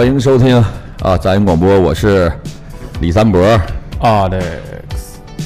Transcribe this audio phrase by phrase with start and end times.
[0.00, 0.56] 欢迎收听
[1.02, 2.32] 啊杂音广播，我是
[3.02, 3.38] 李三博。
[4.00, 4.40] Alex，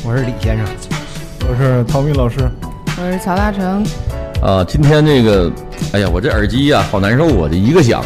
[0.05, 0.65] 我是李先生，
[1.51, 2.49] 我是陶米老师。
[2.97, 3.85] 我是曹大成，
[4.41, 5.51] 啊，今天这个，
[5.93, 8.05] 哎呀，我这耳机呀、好难受啊，这一个响，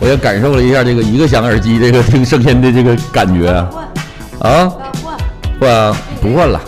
[0.00, 3.68] 我也感受了一下这个一个响耳机这个听声音的这个感觉啊。
[4.38, 4.68] 啊，
[5.02, 5.18] 换，
[5.58, 6.60] 换啊，不换了。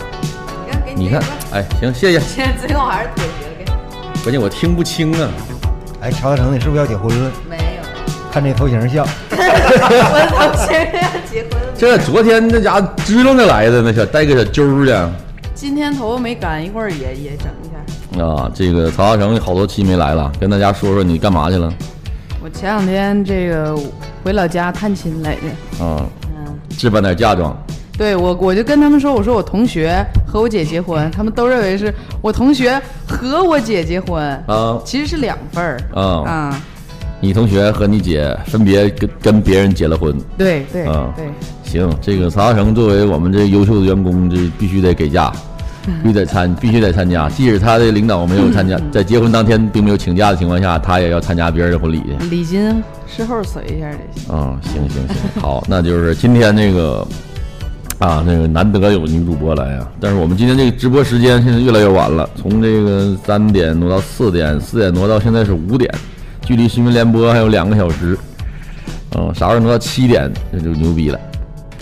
[0.67, 1.23] 你看，你看，
[1.53, 2.19] 哎，行，谢谢。
[2.19, 3.77] 现在最后还是妥协了，
[4.23, 5.29] 关键我听不清啊。
[6.01, 7.31] 哎，曹大成，你是不是要结婚了？
[7.49, 7.63] 没有，
[8.35, 9.37] 看这头型像，我
[10.29, 15.09] 头型要结婚了，这昨天那家伙支棱着来的，那小带个小揪儿的。
[15.53, 18.21] 今天头发没干，一会儿也也整一下。
[18.21, 18.51] 啊。
[18.53, 21.73] 这个曹大成好多期没来了，跟大家说说你干嘛去了？
[22.43, 23.73] 我前两天这个
[24.21, 27.57] 回老家探亲来的，啊，嗯，置办点嫁妆。
[27.97, 34.77] 对我我就跟他们说，我说我同学和我姐结婚，他们都认为是我同学和我姐结婚，啊。
[34.83, 35.79] 其实是两份儿。
[35.93, 36.03] 啊。
[36.29, 36.61] 啊，
[37.25, 40.15] 你同学和你姐分别跟跟别人结了婚。
[40.37, 41.25] 对对啊对，
[41.63, 45.33] 行，这个曹大成作为我们这优秀的员工，这必须得给假，
[46.03, 47.27] 必须得参，必须得参加。
[47.29, 52.29] 即使他的领导没有参加，在结婚当天并没有请假的情况下，他也要参加别人的婚礼去。
[52.29, 54.31] 礼金事后随一下就行。
[54.31, 57.07] 啊、行行行， 好，那就是今天这个
[57.97, 65.91] 啊，那个难得有女主播来啊，但是我们今天这个直播时间现在越来越晚了，从这个三点挪到四点，四点挪到现在是五点，
[66.45, 68.17] 距离新闻联播还有两个小时，
[69.17, 71.19] 嗯、啥时候能到七点，这就牛逼了，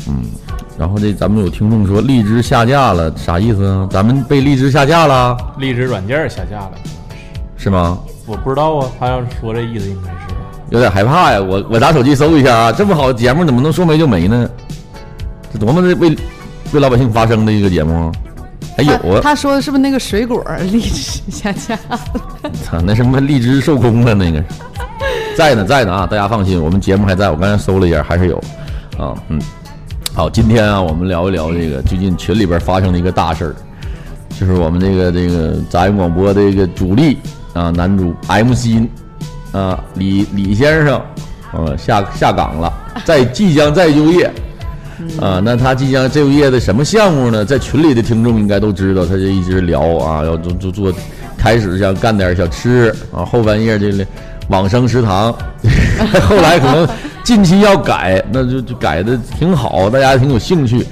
[0.08, 0.24] 嗯。
[0.76, 3.88] 然后这咱们有听众说荔枝下架了，啥意思啊？
[3.92, 6.72] 咱们被荔枝下架了荔枝软件下架了，
[7.58, 8.00] 是吗？
[8.26, 8.90] 我不知道啊。
[9.00, 10.34] 他要是说这意思，应该是
[10.72, 11.40] 有点害怕呀。
[11.40, 14.50] 我我拿手机搜一下啊，这么好的节目怎么能说没就没呢？
[15.52, 16.18] 这多么的为
[16.72, 18.12] 为老百姓发声的一个节目
[18.74, 18.78] 啊！
[18.78, 22.00] 还有啊，他说的是不是那个水果荔枝下架了？
[22.66, 24.44] 操，那什么荔枝受空了那个，
[25.38, 26.08] 在呢在呢啊！
[26.08, 28.38] 大家放心，我们节目还在，我刚才搜了一下，还是有
[28.98, 29.40] 啊，嗯。
[30.16, 33.56] 好，今天啊，我们聊一聊这个最近群里边发生的一个大事儿，
[34.40, 37.18] 就是我们这个这个杂音广播的一个主力
[37.54, 38.88] 啊男主 MC
[39.52, 41.02] 啊李李先生，
[41.52, 42.72] 呃下下岗了，
[43.04, 44.32] 在即将再就业。
[45.20, 47.46] 啊，那他即将就业的什么项目呢？
[47.46, 50.94] 在群里的听众应该都知道，他就一直聊啊，要做做做，
[51.38, 54.06] 开始想干点小吃啊，后半夜这个
[54.50, 55.34] 往生食堂，
[56.28, 56.88] 后来可能
[57.24, 60.86] 近期要改，那就就改的挺好，大家挺有兴趣。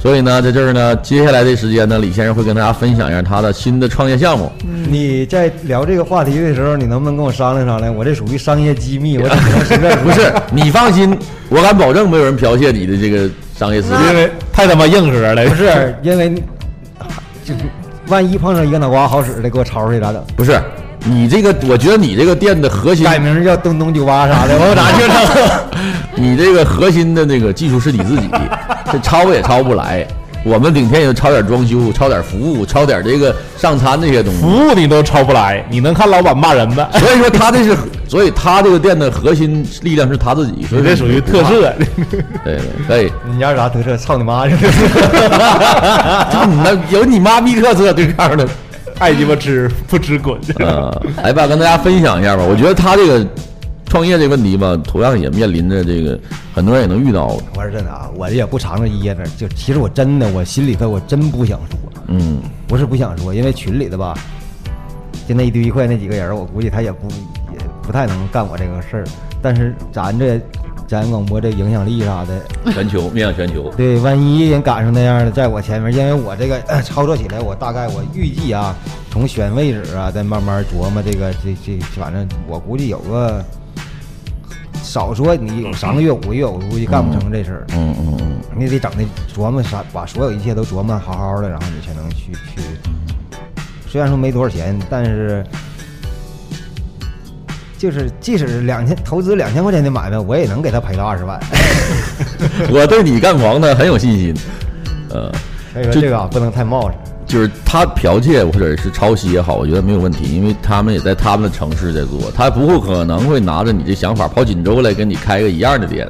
[0.00, 4.48] 所以呢，在这儿呢，接下来的时间呢，李先生会跟大家分享一下他的新的创业项目。
[4.88, 7.92] 你在聊这个话题的时候，你能不能跟我商量商量？
[7.92, 11.18] 我这属于商业机密，我只能随便不是，你放心，
[11.48, 13.28] 我敢保证没有人剽窃你的这个
[13.58, 14.14] 商业思因。
[14.14, 15.44] 为太他妈硬核了。
[15.48, 16.34] 不是因为，
[17.44, 17.60] 就是
[18.06, 20.22] 万一碰上一个脑瓜好使的，给我抄出去咋整？
[20.36, 20.60] 不是
[21.04, 25.62] 你这个，我觉得你这个店的核心改名叫东东酒吧啥的，我咋去了？
[26.14, 28.28] 你这个核心的那个技术是你自己，
[28.92, 30.06] 这抄也抄不来。
[30.44, 34.40] 我们顶天也就抄点装修，抄点服务，抄点这个上餐这些东西。
[34.40, 36.88] 服务你都抄不来，你能看老板骂人吗？
[36.98, 37.76] 所以说他这是，
[38.08, 41.72] 所以他这个店的核心力量是他自己，所以这属于特色。
[42.44, 43.12] 对对可以。
[43.30, 43.96] 你家有啥特色？
[43.96, 44.48] 操你妈！
[44.48, 48.48] 操你那有你妈逼特色对象的。
[48.98, 50.36] 爱鸡巴吃不吃滚。
[50.58, 50.90] 呃，
[51.22, 52.42] 来吧，跟大家分享一下吧。
[52.42, 53.24] 我觉得他这个
[53.88, 56.18] 创业这问题吧，同样也面临着这个
[56.54, 57.26] 很多人也能遇到。
[57.54, 61.78] 我说真的啊，我也不藏着掖着，就其实我真的，我心里头我真不想说，
[62.08, 64.14] 嗯，不是不想说，因为群里的吧，
[65.26, 67.08] 就那一堆一块那几个人，我估计他也不
[67.52, 69.04] 也不太能干我这个事儿。
[69.40, 70.38] 但是咱这
[70.86, 73.72] 咱广播这影响力啥的，全球面向全球。
[73.76, 78.76] 对，万一人赶上那样的，在我前面，因为我这个、呃操作起来，我大概我预计啊，
[79.10, 83.42] 从选位置啊，再慢慢琢磨这个这这，反正我估计有个
[84.88, 87.66] 少说你有三个月五个月，我估计干不成这事儿。
[87.74, 89.04] 嗯嗯嗯，你得整的
[89.36, 92.62] 琢磨啥，把所有一切都琢磨好好的，然后你才能去去。
[93.86, 95.44] 虽然说没多少钱，但是
[97.76, 101.38] 就是即使两千投资两千块钱的买卖，我也能给他赔到二十万。
[102.72, 104.34] 我对你干房的很有信心。
[105.10, 105.30] 呃，
[105.74, 106.96] 所以说这个啊不能太冒失。
[107.28, 116.08] 就是他剽窃或者是抄袭也好，我觉得没有问题，因为他们也在他们的城市在做，他不会可能会拿着你这想法跑锦州来跟你开个一样的店。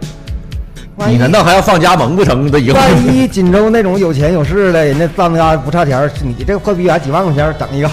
[1.09, 2.51] 你难道还要放加盟不成？
[2.51, 7.91] 这以后万一锦州那种有钱有势的，人家咱们家不差钱儿，你这个破逼还几万块钱整一个，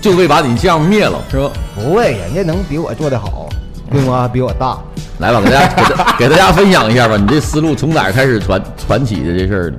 [0.00, 1.50] 就为把你项目灭了，是吧？
[1.74, 3.48] 不会，人家能比我做的好，
[3.90, 4.78] 规模还比我大。
[5.20, 9.76] 来吧，给大家给大给大家分享一下吧，你这思路从哪儿开始传传起的这事儿呢？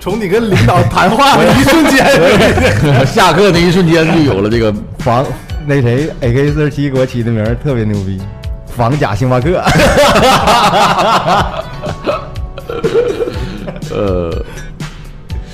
[0.00, 2.06] 从你跟领导谈话的 一瞬间，
[3.06, 5.24] 下课的一瞬间就有了这个房
[5.66, 8.20] 那谁 AK 四十七给我起的名儿特别牛逼，
[8.66, 9.62] 防假星巴克。
[13.90, 14.30] 呃，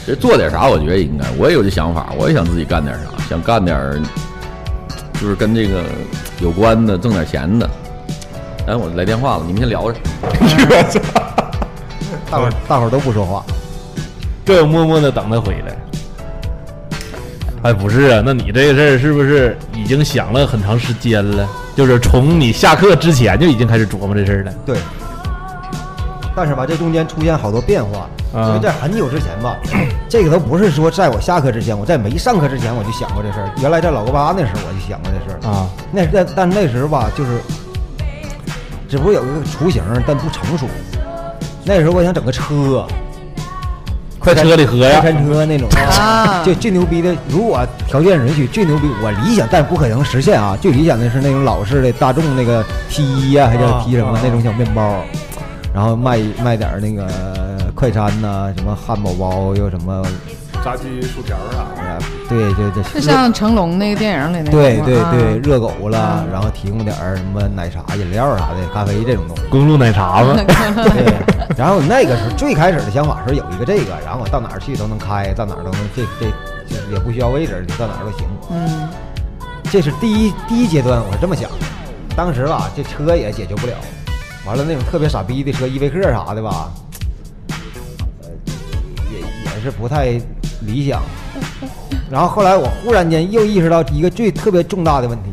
[0.07, 0.69] 这做点啥？
[0.69, 4.03] 我觉得应该，我也有这想法，我也想自己干点啥，想干点
[5.21, 5.83] 就是跟这个
[6.41, 7.69] 有关的，挣点钱的。
[8.67, 9.99] 哎，我来电话了，你们先聊着。
[12.31, 13.45] 大伙儿大伙儿都不说话，
[14.45, 15.77] 就默默的等他回来。
[17.63, 21.49] 哎，不是啊，那你这个事儿是不是已经想了很长时间了？
[21.75, 24.53] 就是从你下课之前就已经开始琢磨这事儿了。
[24.67, 24.77] 对。
[26.37, 29.57] 但是吧，这中间出现好多变化，啊因为在很久之前吧，
[30.11, 33.49] 这个都不是说在我下课之前，我在没上课之前我就想过这事儿。
[33.63, 37.39] 原来在老哥巴那时候我就想过这事儿，啊，那但但那时候吧，就是
[38.89, 40.67] 只不过有一个雏形，但不成熟。
[41.65, 42.85] 那时候我想整个车，
[44.25, 45.01] 快车里喝呀！
[45.03, 50.57] 快餐车那种啊就最牛逼的，如果条件允许，最牛逼，我理想但不可能实现啊。
[50.61, 55.03] 最理想的是那种老式的大众那个 T 一呀，还叫啊 T 什么啊那种小面包，
[55.75, 57.07] 然后卖卖点那个
[57.75, 60.03] 快餐呐、什么汉堡包，又什么
[60.65, 61.83] 炸鸡、薯条啥的。
[61.83, 69.43] 啊，对对对，就像成龙那个电影里那个对对对，热狗了啊，然后提供点儿什么奶茶、饮料啥的，咖啡这种东西。
[69.51, 71.15] 公路奶茶子， 对，
[71.57, 76.27] 然后那个时候最开始的想法是有一个这个，然后我到哪儿去都能开，到哪儿都能这这
[76.67, 78.27] 就是也不需要位置，你到哪儿都行。
[78.51, 78.89] 嗯，
[79.71, 81.57] 这是第一第一阶段，我是这么想的。
[82.17, 83.75] 当时吧，这车也解决不了，
[84.47, 86.71] 完了那种特别傻逼的车，依维柯啥的吧，
[88.23, 88.31] 呃，
[89.13, 90.19] 也也是不太
[90.67, 91.03] 理想。
[92.11, 95.31] 然后后来我忽然间又意识到一个最特别重大的问题，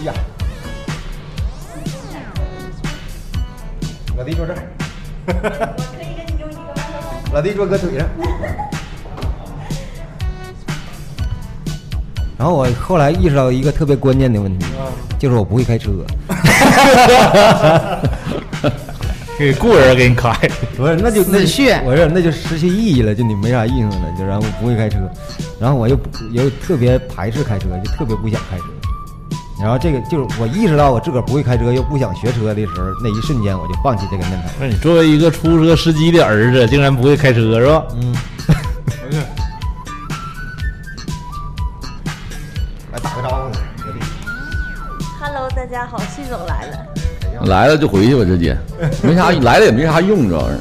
[0.00, 0.12] 哎呀，
[4.16, 4.58] 老弟坐这儿，
[7.32, 8.06] 老弟坐搁腿上。
[12.36, 14.66] 然后我后来意识到一个特别关键的问题，
[15.18, 15.90] 就是我不会开车。
[19.42, 20.32] 给雇人给你开。
[20.76, 24.14] 不是，那就那死穴我说那就失去意义了，就你没啥意思了。
[24.16, 24.98] 就然后不会开车，
[25.58, 28.64] 然后我又不又特别排斥开车，就特别不想开车。
[29.60, 34.48] 然后这个就是我意识到我自个儿不会开车，又不想学车的时候，那一瞬间我就放弃这个念头。
[34.60, 37.84] 那你作为一个出租车司机的儿子，竟然不会开车是吧？
[37.96, 38.14] 嗯，
[42.92, 43.50] 来打个招呼
[45.20, 46.91] ，Hello，大家好，旭总来了。
[47.46, 48.56] 来了就回去吧，直接
[49.02, 50.58] 没啥来了也没啥用，主要是。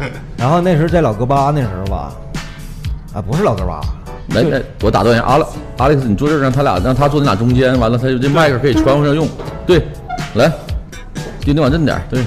[0.36, 2.12] 然后那时候在老哥巴那时候吧，
[3.14, 3.80] 啊，不是老哥巴，
[4.34, 5.46] 来来，我打断一下，阿拉
[5.78, 9.28] 阿历克斯，你坐这儿，让他俩让他坐你俩中间，完了他就这麦克可以传过上用。
[9.66, 9.86] 对，
[10.34, 10.50] 来，
[11.40, 12.24] 丁丁往正点儿，对，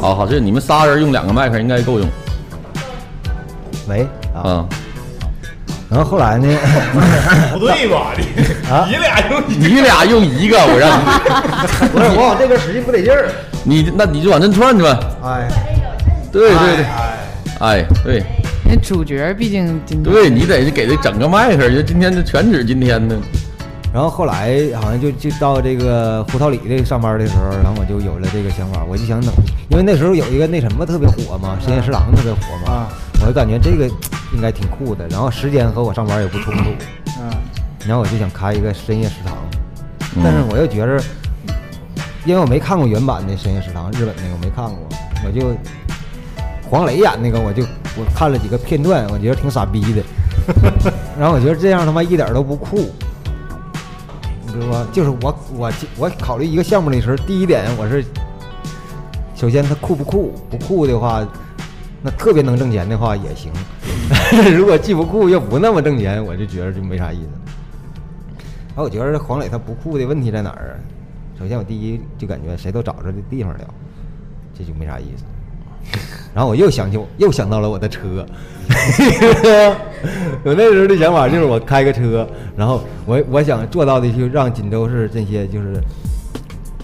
[0.00, 2.08] 好好，这你们仨人用两个麦克应该够用
[3.88, 4.40] 喂啊。
[4.48, 4.68] 啊。
[5.92, 6.48] 然后后来呢，
[7.52, 8.14] 不对吧？
[8.16, 11.04] 你啊你俩用你俩用一个，我让你，
[11.92, 13.28] 不是我往这边使劲不得劲儿，
[13.62, 14.98] 你那你就往这串去吧。
[15.22, 15.48] 哎，
[16.32, 16.84] 对对对，
[17.60, 18.22] 哎对
[18.64, 23.14] 那主角毕竟今天对，你得给他整个麦克，就今天这全指今天的。
[23.92, 29.30] 然后后来好像就就到这个胡桃里这上班的时候，然后我就有了这个想法，我就想整，
[29.72, 32.88] 因为那时候有一个那什么特别火嘛，深夜食堂特别火嘛，
[33.22, 33.88] 我就感觉这个
[34.34, 36.64] 应该挺酷的，然后时间和我上班也不冲突，
[37.86, 39.34] 然后我就想开一个深夜食堂，
[40.22, 41.02] 但是我又觉着，
[42.26, 44.76] 因为我没看过原版的深夜食堂，日本那个我没看过，
[45.24, 45.56] 我就
[46.68, 47.62] 黄磊演那个，我就
[47.96, 50.02] 我看了几个片段，我觉得挺傻逼的，
[51.18, 52.92] 然后我觉得这样他妈一点都不酷。
[54.44, 54.86] 你知道吧？
[54.92, 58.04] 就是我我我考虑一个项目的时候，第一点我是，
[59.42, 60.32] 首先他酷不酷？
[60.48, 61.26] 不酷的话，
[62.00, 63.50] 那特别能挣钱的话也行。
[64.56, 67.28] 如果既不酷又不那么挣钱，我就觉得就没啥意思。
[68.68, 70.78] 然后我觉得黄磊他不酷的问题在哪儿啊？
[71.36, 73.58] 首先我第一就感觉谁都找着这地方了，
[74.56, 75.24] 这就没啥意思。
[76.32, 78.24] 然后我又想起我又想到了我的车，
[80.44, 82.24] 我那时候的想法就是我开个车，
[82.56, 85.82] 然后我我想做到的就让锦州市这些就是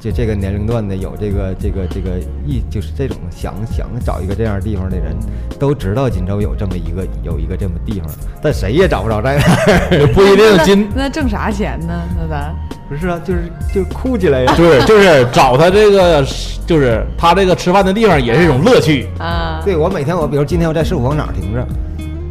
[0.00, 5.16] 就这个年龄段的有这个这个这个意就是这种想想找一个这样地方的人，
[5.58, 8.08] 都知道锦州有这么一个有一个这么地方，
[8.40, 10.06] 但谁也找不着在哪儿。
[10.14, 12.02] 不一定今那挣啥钱呢？
[12.16, 12.54] 那咱
[12.88, 13.40] 不是啊，就是
[13.74, 14.54] 就是酷起来呀。
[14.56, 16.24] 对， 就是找他这个，
[16.64, 19.08] 就是他这个吃饭的地方也是一种乐趣。
[19.18, 21.66] 啊，对我每天我比如今天我在市府广场停着，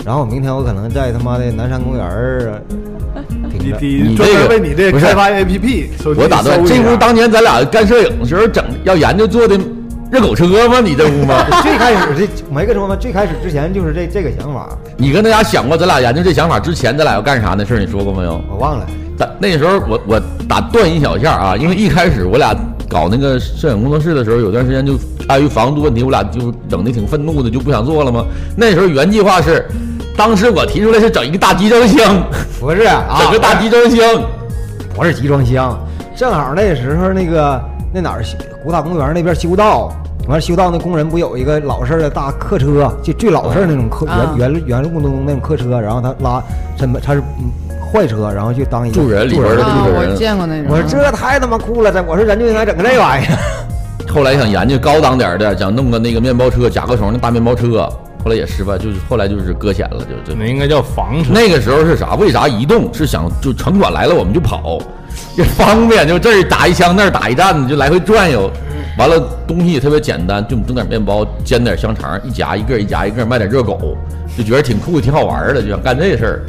[0.06, 2.62] 然后明天我可能在他妈的南山公园儿
[3.80, 9.60] 你专这个门为你这不是开发 APP，手机我打断，这屋当年咱俩干摄影的时候整要研究做的
[10.12, 10.80] 热狗车吗？
[10.80, 11.46] 你这屋吗？
[11.64, 12.96] 最开始这没跟说吗？
[12.96, 17.80] 最开始之前就是这这个想法，你跟大家想过咱俩研究这想法之前，咱俩要干啥那事儿？
[17.80, 18.42] 你说过没有？
[18.50, 18.86] 我忘了。
[19.18, 22.56] 但那时候我我打断一小下啊，因为一开始我俩
[22.88, 24.94] 搞那个摄影工作室的时候，有段时间就
[25.28, 28.24] 碍于房租问题，我俩就整的挺愤怒的，就不想做了吗？
[28.56, 29.66] 那时候原计划是，
[30.18, 32.24] 当时我提出来是整一个大集装箱，
[32.60, 34.04] 不是啊，整个大集装箱。
[34.96, 35.78] 不是集装箱，
[36.16, 37.62] 正好那时候那个
[37.94, 38.24] 那哪儿
[38.64, 39.94] 古塔公园那边修道，
[40.28, 46.42] 完了修道那工人不有一个老式的大客车，就最老式那种客啊原原原路东那种客车，然后他拉
[46.80, 47.52] 什么他是嗯
[47.94, 50.66] 坏车，然后就当一个住人里边的住，人我见过那种。
[50.72, 53.38] 我说这太他妈酷了，这我说人就应该整个这玩意儿。
[54.12, 57.88] 后来想研究高档点儿的，想弄个那个面包车，甲壳虫那大面包车，
[58.28, 61.32] 后来也失败，就是后来就是搁浅了，就就那应该叫房车。
[61.34, 62.16] 那个时候是啥？
[62.16, 62.94] 为啥移动？
[62.94, 64.78] 是想就城管来了我们就跑，
[65.38, 68.52] 也方便，就这儿打一枪那儿打一站子，就来回转悠。
[68.98, 69.18] 完了
[69.48, 73.96] 东西也特别简单，就整点面包，煎点香肠，一夹一个，一夹一个，卖点热狗，
[74.38, 76.46] 就觉得挺酷，挺好玩的，就想干这事儿。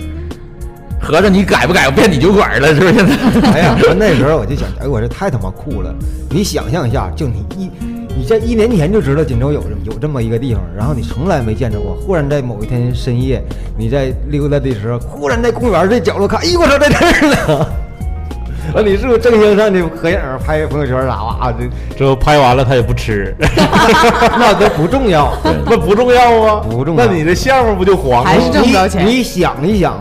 [1.01, 2.95] 合着你改不改变你酒馆了，是不是？
[2.95, 5.95] 现在 哎呀，我那时候我就想，哎，我这太他妈酷了！
[6.29, 7.71] 你想象一下，就你一，
[8.19, 13.41] 你在一年前就知道锦州有有这么一个地方，然后你从来没见着过，忽然在某一天深夜，
[13.77, 17.67] 你在溜达的时候，忽然在公园这角落看，哎呦，我操，在这儿呢！
[18.75, 21.55] 完，你是不是正经上去合影拍朋友圈啥哇？
[21.57, 25.33] 这之后拍完了他也不吃， 那都不重要，
[25.65, 28.29] 那不重要啊，不重要那你这项目不就黄了？
[28.29, 29.19] 还是挣不着钱你。
[29.19, 29.97] 你想一想，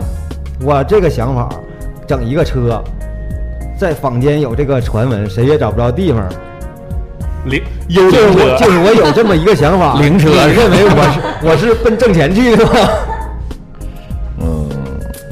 [0.60, 1.48] 我这个想法，
[2.04, 2.82] 整一个车，
[3.78, 6.28] 在坊间有这个传闻，谁也找不着地方。
[7.44, 12.72] 零有就是，我就是我有这么一个想法，灵车你认为我是 我是奔挣钱去的吗？
[14.40, 14.68] 嗯，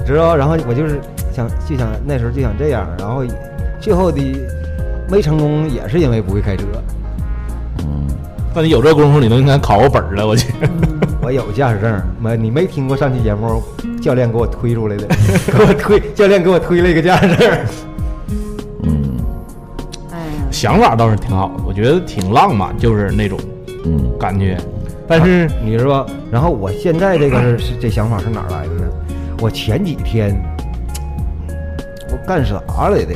[0.06, 0.34] 知道？
[0.36, 1.00] 然后我就是
[1.32, 3.22] 想就想那时候就想这样，然后
[3.80, 4.20] 最后的
[5.10, 6.64] 没成功也是因为不会开车。
[7.80, 8.06] 嗯
[8.54, 10.54] 那你有这功夫，你都应该考个本儿了，我去。
[11.20, 13.62] 我有驾驶证，没你没听过上期节目
[14.00, 15.06] 教练给我推出来的，
[15.52, 17.50] 给我推教练给我推了一个驾驶证。
[20.56, 23.38] 想法倒是挺好的，我觉得挺浪漫，就是那种
[23.84, 24.56] 嗯感觉。
[25.06, 28.86] 但是你说，然后我现在这个是是 这想法是哪儿来的呢？
[29.42, 30.34] 我前几天
[32.10, 33.14] 我干啥来的？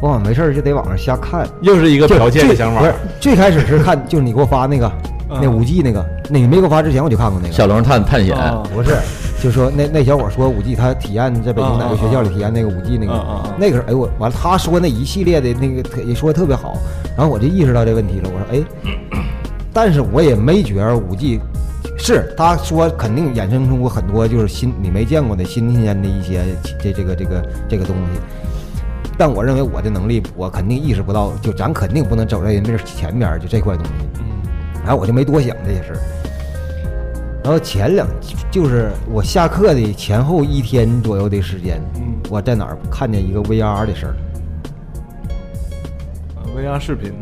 [0.00, 4.90] 我好像没事儿就得网上瞎看，又是一个就剽窃的想法不是，最开始是看，就是你给我发那个
[5.28, 7.52] 那五 G 那个，那你没给我发之前我就看过那个。
[7.52, 8.96] 小龙探探险，啊不是，
[9.42, 16.76] 就说那那小伙说五 G 他体验在北京哪个学校里体验那个五 G 那个那个时候，哎我完了他说那一系列的那个特也说的特别好，
[17.16, 19.20] 然后我就意识到这问题了，我说哎，
[19.72, 21.40] 但是我也没觉着五 G
[21.98, 26.44] 是他说肯定衍生出过很多就是新你没见过的新鲜的一些
[26.80, 28.20] 这这个这个这个东西。
[29.18, 33.92] 但我认为我的能力，我肯定意识不到，就咱肯定不能走在人家前面儿，就这块东西。
[34.84, 35.98] 然后我就没多想这些事儿。
[37.42, 38.06] 然后前两
[38.50, 44.14] 就是我下课的前后一天左右的时间，嗯我在哪儿看见一个 VR 的事儿。
[46.56, 47.12] VR 视频？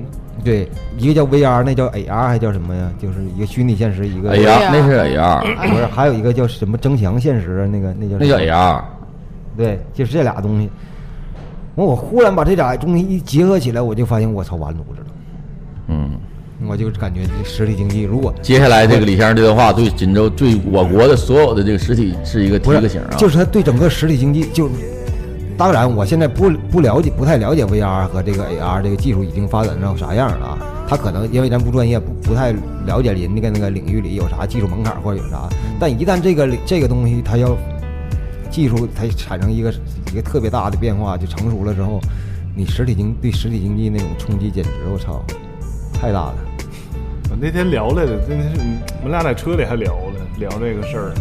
[0.44, 2.90] 对，一个叫 VR，那叫 AR 还叫什么呀？
[2.98, 7.66] 就是一个虚拟现实，一个 AR，，那是 AR，不是，还有一个叫什么增强现实啊？
[7.66, 8.82] 那个那叫那叫 AR，
[9.56, 10.70] 对，就是这俩东西。
[11.76, 15.06] 完，我忽然把这俩东西一结合起来，我就发现我操，完犊子了。
[15.88, 16.10] 嗯。
[16.70, 24.70] 我就感觉这实体经济，如果接下来这个李先生这段话对锦州、对我国的所有的这个实体是一个提个醒啊，就是他对整个实体经济，就
[25.58, 30.58] 当然我现在不不了解，不太了解 VR 和这个 AR 这个技术已经发展到啥样了啊？
[30.88, 32.52] 他可能因为咱不专业，不不太
[32.86, 35.48] 了解人家那个领域里有啥技术门槛或者有啥，
[35.80, 37.56] 但一旦这个这个东西它要
[38.48, 39.74] 技术它产生一个
[40.12, 42.00] 一个特别大的变化，就成熟了之后，
[42.56, 45.20] 你实体经对实体经济那种冲击简直我操，
[45.92, 46.34] 太大了。
[47.30, 48.60] 我那天聊来的，那天是
[48.98, 51.12] 我们俩在车里还聊了聊这个事儿。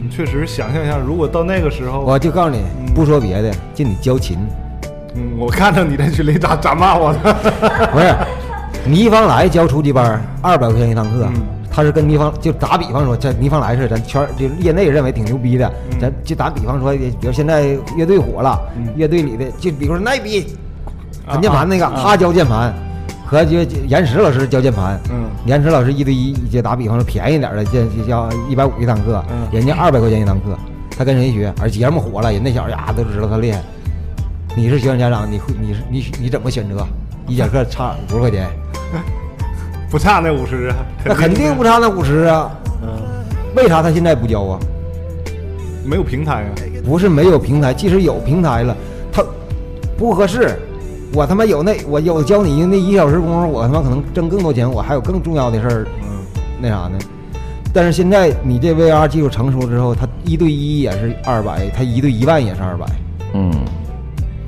[0.00, 2.62] 你确实想象一下，如果到那个时候，我就告诉你，
[2.94, 4.38] 不说别的，就你教琴。
[5.16, 7.36] 嗯，我看到你在群里咋咋骂我呢？
[7.92, 8.14] 不是，
[8.88, 11.26] 倪方来教初级班，二百块钱一堂课。
[11.34, 18.60] 嗯他是跟倪方就打比方说，这倪方来是咱圈就业内认为挺牛逼的，嗯咱就打比方说，比如现在乐队火了，
[18.96, 20.48] 乐队里的就比如说奈比
[21.28, 22.74] 弹键盘那个，他教键盘。
[23.30, 30.58] 和就岩石老师教键盘，嗯岩石老师一对一，就打比方说便宜点的，这就叫一百五一堂课，嗯人家二百块钱一堂课，
[30.98, 31.54] 他跟谁学？
[31.62, 33.62] 而节目火了，人那小子呀都知道他厉害。
[34.56, 36.84] 你是学生家长，你会你是你你怎么选择？
[37.28, 38.48] 一节课差五十块钱，
[39.88, 42.50] 不差那五十啊， 那肯定不差那五十啊。
[42.82, 42.88] 嗯，
[43.54, 44.58] 为啥他现在不教啊？
[45.84, 46.50] 没有平台啊。
[46.84, 48.76] 不是没有平台，即使有平台了，
[49.12, 49.22] 他
[49.96, 50.58] 不合适。
[51.12, 56.24] 我他妈有那我有教你那一小时功夫，我他妈可能挣更多钱，我还有更重要的事儿，嗯，
[56.60, 56.98] 那啥呢？
[57.72, 62.86] 但是现在你这 VR 技术成熟之后，它一对一也是二百，它一对一万也是二百，
[63.34, 63.52] 嗯，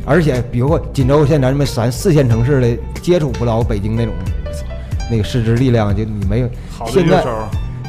[0.04, 4.12] 而且比如说锦州现在咱们三四线城市的接触不到北京那种
[5.10, 7.30] 那个师资力量，就你没有好的现在乐手，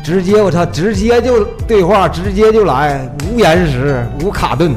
[0.03, 4.73] 直接我操，直接就对话，直接就来，无延时，无卡顿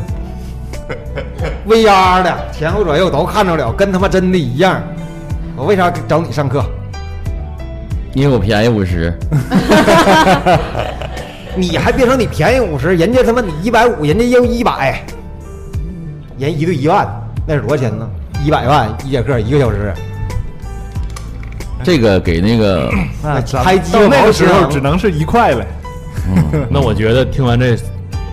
[1.67, 4.83] ，VR 的前后左右都看着了，跟他妈真的一样。
[5.57, 6.65] 我为啥找你上课？
[8.15, 9.13] 因为我便宜五十，
[11.55, 15.03] 你还别说你便宜五十，人家他妈你一百五，人家要一百，
[16.39, 17.07] 人一对一万，
[17.47, 18.09] 那是多少钱呢？
[18.45, 19.93] 一百万一节课一个小时，
[21.83, 22.91] 这个给那个
[23.63, 25.67] 开机到那个时候只能是一块了。
[26.71, 27.77] 那我觉得听完这，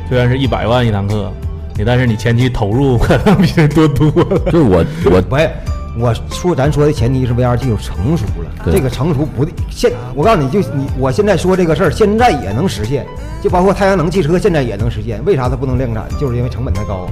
[0.07, 1.31] 虽然是一百万一堂课，
[1.77, 4.39] 你但是你前期投入可能比这多多了。
[4.51, 5.49] 就是我我不是，
[5.97, 9.53] 我说咱说的前提是 VR 技术成熟了，这个成熟不对。
[9.69, 13.05] 现我告诉你就你我现在说这个事儿，现在也能实现，
[13.41, 15.23] 就包括太阳能汽车现在也能实现。
[15.25, 16.03] 为啥它不能量产？
[16.19, 17.07] 就是因为成本太高。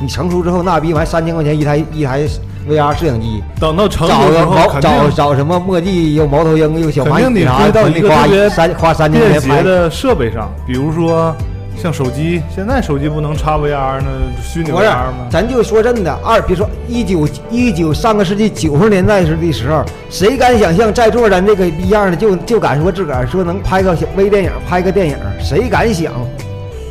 [0.00, 2.22] 你成熟之后，那逼完三千块钱一台一台
[2.68, 9.56] VR 摄影机，等到成找熟之后，找找什么墨迹，又猫头鹰，又小蚂蚁啥的，到肯定花一个特别三花三千块钱拍。
[9.56, 11.34] 携的设备上，比如说
[11.80, 14.08] 像手机，现在手机不能插 VR 呢，
[14.42, 26.12] 虚拟 VR 吗？，咱就说真的，二别说一九一九上个世纪九十年代时的时候，谁敢想象在座咱这个逼样的，就就敢说自个儿说能拍个小微电影，拍个电影，谁敢想？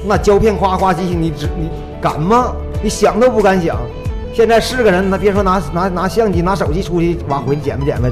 [0.06, 2.53] 那胶片夸夸机器，你只你敢吗？
[2.82, 3.75] 你想都不敢想。
[4.34, 8.08] 现在是个人，那别说拿拿拿相机、拿手机出去往回捡吧捡吧，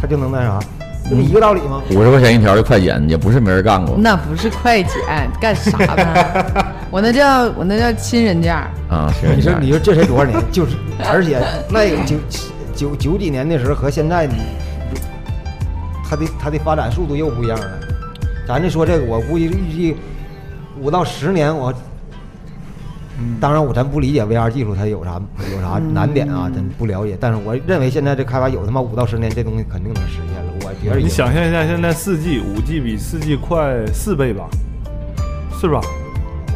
[0.00, 0.58] 他就能那啥，
[1.08, 1.80] 这不一个道理吗？
[1.90, 4.92] 五十块钱一条的快剪，也不是没人干过那不是快剪，
[5.40, 6.66] 干啥呢？
[6.90, 8.68] 我那叫我那叫亲人价。
[8.90, 9.12] 啊。
[9.20, 10.36] 是你说你说这才多少年？
[10.50, 10.76] 就是，
[11.08, 11.40] 而且
[11.70, 12.16] 那个九
[12.74, 14.34] 九九几年的时候和现在，你
[16.08, 17.70] 它的它的发展速度又不一样了。
[18.46, 19.96] 咱就说这个，我估计预计
[20.80, 21.72] 五到十年，我
[23.40, 25.20] 当然我咱不理解 VR 技术它有啥
[25.52, 27.16] 有啥难点啊，咱不了解。
[27.20, 30.52] 但是我认为现在这开发有他妈五到十年，这东西肯定能实现了。
[30.96, 34.48] 你想象一下，现在四 G、五 G 比四 G 快四倍吧，
[35.60, 35.80] 是吧？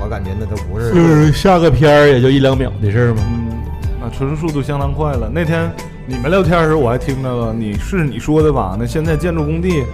[0.02, 0.94] 我感觉那都不是。
[0.94, 3.22] 就是下个片儿也就一两秒的事儿嘛。
[3.28, 3.62] 嗯，
[4.00, 5.30] 那，传输速度相当快了。
[5.32, 5.70] 那天
[6.06, 8.76] 你们聊天的时候，我还听着了，你是你说的吧？
[8.78, 9.84] 那现在建筑工地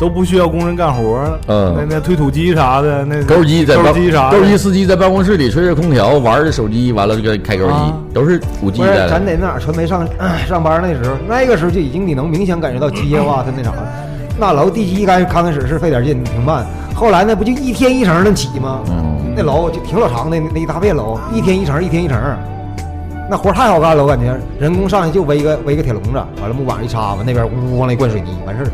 [0.00, 1.74] 都不需要工人干活儿，嗯。
[1.76, 9.10] 那那推土机啥的，那钩机在钩办机啥，钩机司机在办公室里吹着空调，玩着手机，完了这个开钩机啊，都是五 G，的。
[9.10, 10.08] 咱在那哪儿传媒上
[10.48, 13.86] 上班那时候，那个时候就已经你能明显感觉到机械化，它那啥了。
[14.38, 18.80] 那楼地基刚刚开始是费点劲，挺慢，后来那不就一天一层的起吗？
[18.88, 19.34] 嗯？
[19.36, 22.18] 那楼就挺老长的，那那一大片楼，一天一层，一天一层，
[23.28, 24.34] 那活儿太好干了，我感觉。
[24.58, 28.70] 人工上去就围一个围一个铁笼子，完了木板一插，往那边呜呜往里灌水泥，完事儿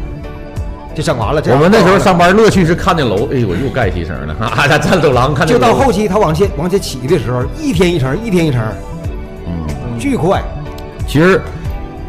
[0.96, 1.42] 就整完了。
[1.42, 8.60] 这我们那时候上班乐趣是看那楼，哎呦，又盖提层了， 啊，咱站走廊看那就到后期他往前往前起的时候，一天一层，一天一层，
[9.46, 10.42] 嗯，巨快。
[11.06, 11.40] 其实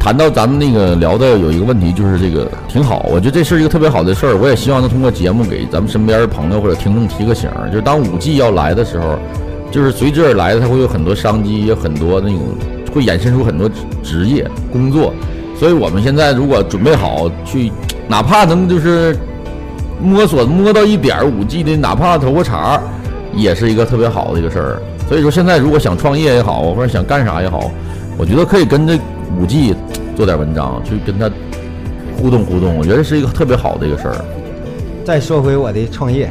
[0.00, 9.18] 谈到咱们那个聊的有一个问题，就是这个挺好，我觉得这是一个特别好的事儿，我也希望能通过节目给咱们身边的朋友或者听众提个醒儿，就是当五 G 要来的时候，
[9.70, 12.40] 就是随之而来的，它会有很多商机，有很多那种
[12.94, 15.12] 会衍生出很多职职业工作，
[15.58, 17.72] 所以我们现在如果准备好去，
[18.06, 19.16] 哪怕能就是
[20.00, 22.82] 摸索摸到一点五 G 的，哪怕头发茬儿，
[23.34, 24.82] 也是一个特别好的一个事儿。
[25.08, 27.70] 所以说，现在如果想创业也好，或者想干啥也好，
[28.16, 28.96] 我觉得可以跟这
[29.36, 29.74] 五 G
[30.16, 31.28] 做点文章，去跟它
[32.16, 32.76] 互动互动。
[32.76, 34.24] 我觉得是一个特别好的一个事儿。
[35.04, 36.30] 再说回我的创业，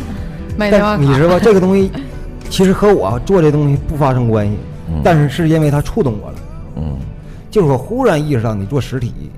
[0.58, 1.90] 卖电话卡，但你知道这个东西，
[2.50, 4.52] 其实和我做这东西不发生关系，
[4.90, 6.36] 嗯但是是因为它触动我了。
[6.76, 6.98] 嗯
[7.58, 9.32] 就是我忽然意识到，你做实体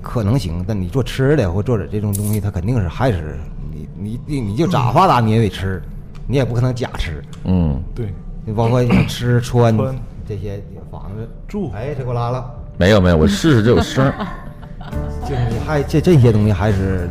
[0.00, 3.36] 可能行，但你做吃的或做点这种东西，它肯定是还是
[3.72, 5.82] 你你你你就咋发达你也得吃，
[6.28, 7.20] 你也不可能假吃。
[7.42, 9.96] 嗯，对，你包括像吃穿穿
[10.28, 12.48] 这些房子住哎，这给我拉了。
[12.78, 14.14] 没有没有，我试试这有声儿。
[15.28, 17.10] 就是你还这这些东西还是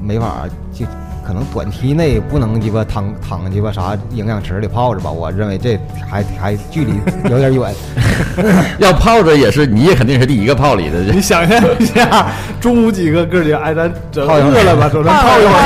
[0.00, 0.86] 没法，就
[1.28, 5.10] 可能短期内不能鸡巴躺躺鸡巴啥营养池里泡着吧。
[5.10, 5.78] 我认为这
[6.10, 6.94] 还还距离
[7.28, 7.74] 有点远。
[8.80, 11.00] 要泡着也是，你也肯定是第一个泡里的。
[11.00, 15.60] 你想象一下，中午几个哥几个，哎，咱整泡饿了吧， 走咱泡一会儿。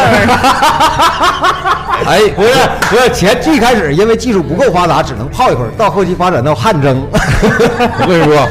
[2.06, 2.50] 哎，不是
[2.90, 7.06] 不是，前最开始因为技术不够发达，只能泡一会儿，到后期发展到汗蒸。
[7.12, 8.48] 我跟你说，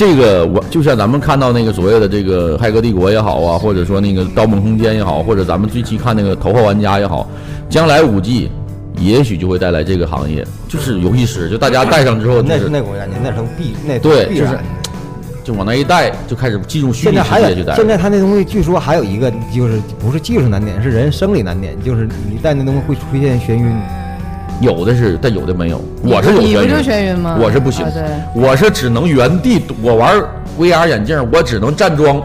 [0.00, 7.28] 这个我就像咱们看到那个所谓的这个《骇客帝国》也好啊，或者说那个《盗梦空间》也好，或者咱们最期看那个《头号玩家》也好，
[7.68, 8.50] 将来五 G
[8.96, 14.58] 也许就会带来这个行业，就是游戏师，就大家戴上之后，就那是是那国家年那时候必那对就是。
[15.44, 23.76] 就往那一戴，就开始进入虚拟世界现在他那东西据说还有一个就是不是技术难点，是人生理难点，就是你戴那东西会出现眩晕。
[24.60, 25.82] 有的是，但有的没有。
[26.02, 27.38] 我是有你不就眩眩晕吗？
[27.40, 28.02] 我是不行啊对，
[28.42, 29.62] 我是只能原地。
[29.82, 30.22] 我玩
[30.58, 32.22] VR 眼镜，我只能站桩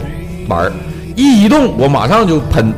[0.50, 0.72] 玩儿，
[1.16, 2.74] 一移动我马上就喷。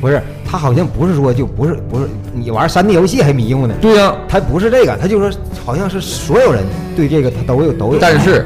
[0.00, 3.74] 不是，他好像不是说就不是不是你玩三 D 游戏还迷糊呢。
[3.80, 5.30] 对呀、他不是这个，他就说
[5.64, 6.62] 好像是所有人
[6.94, 7.98] 对这个他都有都有。
[7.98, 8.44] 但是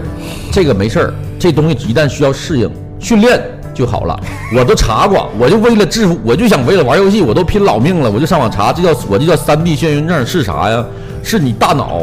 [0.53, 3.41] 这个没事儿，这东西一旦需要适应训练
[3.77, 4.19] 就好了。
[4.57, 10.85] 我都查过，我就为了制服，我就想为了玩游戏，我都拼老命了，我就上网查，这叫我这叫三 D 眩晕症是啥呀？
[11.23, 12.03] 是你大脑，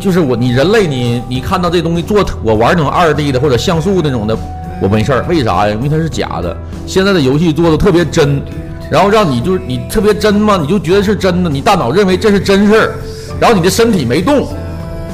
[0.00, 4.36] 就是我你人类你你看到这东西做我玩那种二 D 的或者像素那种的，
[4.82, 5.74] 我没事儿，为啥呀？
[5.74, 6.56] 因为它是假的。
[6.86, 8.42] 现在的游戏做的特别真，
[8.90, 12.94] 然后让你就是你特别真嘛，你就觉得是真的，你大脑认为这是真事儿，
[13.38, 14.46] 然后你的身体没动，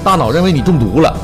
[0.02, 1.14] 大脑认为你中毒了，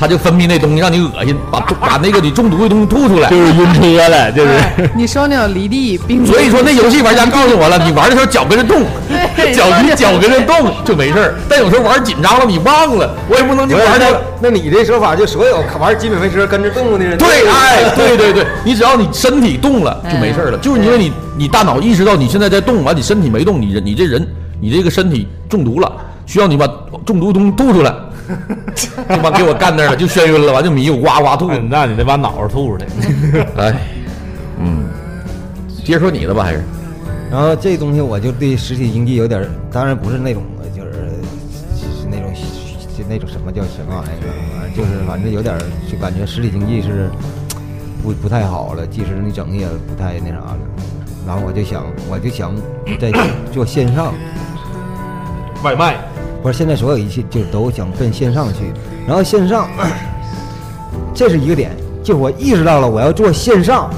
[0.00, 3.28] 它就分泌那东西让你恶心，把把那个你中毒的东西吐出来。
[3.28, 4.48] 就是晕车了，就是。
[4.50, 8.82] 哎你双脚离地，并所以说那游戏玩家告诉我了，你玩的时候脚跟着动，
[9.54, 11.34] 脚你脚跟着动就没事儿。
[11.48, 14.22] 但有时候玩紧张了，你忘了，我也不能就玩的。
[14.40, 24.26] 那你这说法就所有玩极品飞车跟着动物的人对，有哎， 对对对，你只要你身体动了就没事儿了，就是因为你你大脑意识到你现在在动，完你身体没动，你人你这人
[24.60, 25.92] 你这个身体中毒了，
[26.26, 26.66] 需要你把
[27.04, 27.94] 中毒东西吐出来，
[28.74, 31.50] 就把给我干那儿了，就眩晕了，完就迷糊，哇哇吐。
[31.68, 32.86] 那你得把脑子吐出来。
[33.56, 33.80] 哎，
[34.58, 34.88] 嗯，
[35.84, 36.62] 接着说你的吧，还是
[37.30, 40.42] 然后这东西我就对实体经济有点儿，当然不是那种
[40.76, 40.92] 就是
[41.72, 42.32] 是那种
[42.96, 44.26] 就那种什么叫什么玩意儿，
[44.58, 47.10] 反正就是反正有点儿就感觉实体经济是
[48.02, 50.58] 不不太好了，即使你整也不太那啥了。
[51.26, 52.52] 然后我就想，我就想
[52.98, 53.12] 在
[53.52, 54.12] 做线上，
[55.62, 55.96] 外卖，
[56.42, 58.72] 不是现在所有一切就都想奔线上去，
[59.06, 59.68] 然后线上，
[61.14, 61.70] 这是一个点，
[62.02, 63.90] 就我意识到了我要做线上，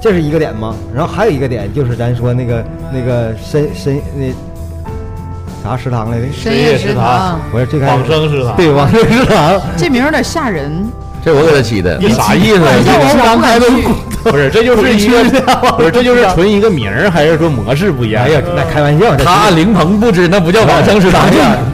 [0.00, 0.74] 这是一个点吗？
[0.94, 4.32] 然后还有一个点就是咱说那个那个深深那
[5.62, 10.72] 啥食堂来着，深夜食堂，我是最开始往生食堂对往生食堂，这名有点吓人。
[11.22, 12.60] 这我给他起的，你啥意思？
[12.60, 14.09] 要我我不敢去。
[14.22, 15.22] 不是，这就是一个，
[15.76, 18.24] 不是，这就是纯一个名儿，还是说模式不一样？
[18.24, 21.24] 哎呀，那开玩笑，他按灵棚布置，那不叫往生食堂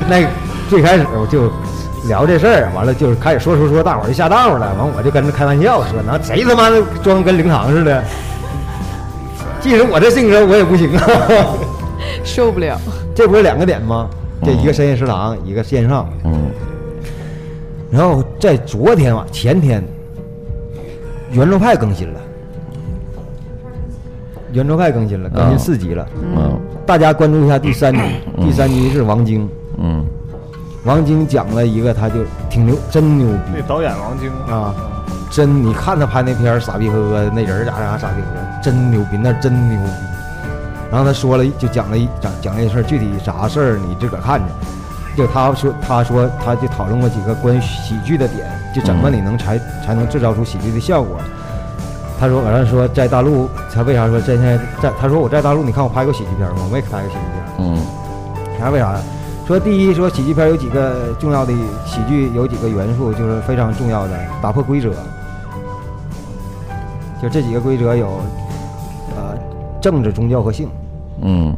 [0.08, 0.24] 那
[0.68, 1.50] 最开始我就
[2.08, 8.02] 聊这事儿，完了就是开始说说说，大伙儿就下道了，完我就跟着开玩笑说，那谁他妈的装跟灵堂似的？
[9.60, 11.06] 即使我这性格我也不行啊。
[12.22, 12.78] 受不了。
[13.14, 14.08] 这不是两个点吗？
[14.44, 16.08] 这一个深夜食堂，一个线上。
[16.24, 16.50] 嗯
[17.88, 19.82] 然后在昨天晚前天，
[21.30, 22.20] 圆桌派更新了，
[24.52, 26.06] 圆桌派更新了，更新四集了。
[26.34, 28.00] 嗯大家关注一下第三集，
[28.40, 30.04] 第三集是王晶，嗯
[30.84, 34.72] 王晶讲了一个，他就挺牛，真牛逼那导演王晶啊！
[35.28, 39.90] 真，你看他拍那片儿傻逼呵呵，那人儿咋咋傻逼呵呵，真牛逼，那真牛逼。
[40.92, 44.46] 然后他说了，就讲了一讲讲了一事儿，具体啥事儿你自个儿看着。
[45.16, 51.18] 就他说，他说他就讨论过几个关于喜剧的点，就怎么你能才才能制造出喜剧的效果。
[52.18, 54.90] 他说，完了说在大陆，他为啥说现在在？
[54.98, 56.56] 他说我在大陆，你看我拍过喜剧片吗？
[56.64, 57.44] 我没拍过喜剧片。
[57.58, 57.78] 嗯
[58.58, 59.00] 啥为啥呀？
[59.46, 61.52] 说第一，说喜剧片有几个重要的
[61.84, 64.90] 喜剧有几个元素，就是非常重要的，打破规则。
[67.22, 68.20] 就这几个规则有，
[69.16, 69.36] 呃，
[69.80, 70.68] 政治、宗教和性。
[71.22, 71.54] 嗯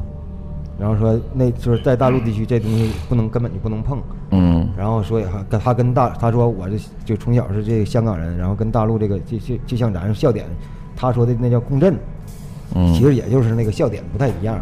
[0.78, 4.00] 然后说那就是在大陆地区这东西不能根本就不能碰。
[4.30, 10.46] 嗯然后所以哈跟他跟大他说我这就从小是这个香港人，然后跟大陆这个就就就像咱笑点，
[10.94, 11.96] 他说的那叫共振，
[12.74, 14.60] 嗯，其实也就是那个笑点不太一样，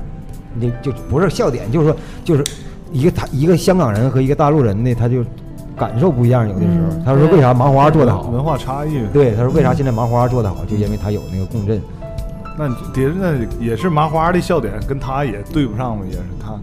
[0.54, 2.44] 那就不是笑点，就是说就是
[2.92, 5.22] 一个他一个香港人和一个大陆人的他就
[5.76, 9.06] 感受不一样，有的时候嗯他说为啥麻花做得好，文化差异。
[9.12, 11.78] 对，他说为啥现在麻花做得好，就因为他有那个共振。
[12.56, 16.58] 那别那也是麻花的笑点，跟他也对不上嘛，也是他。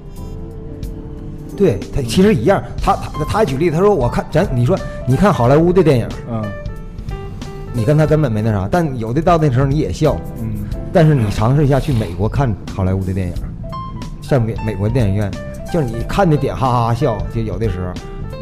[1.56, 4.76] 对他其实一样，他他他还举例，他说我看咱你说
[5.08, 6.44] 你看好莱坞的电影，嗯
[7.76, 10.54] 你跟他根本没那啥，但有的到那时候你也笑，嗯，
[10.92, 13.34] 但是你尝试一下去美国看好莱坞的电影，
[14.22, 15.32] 像美美国电影院，
[15.72, 17.92] 就是你看的点哈哈哈笑，就有的时候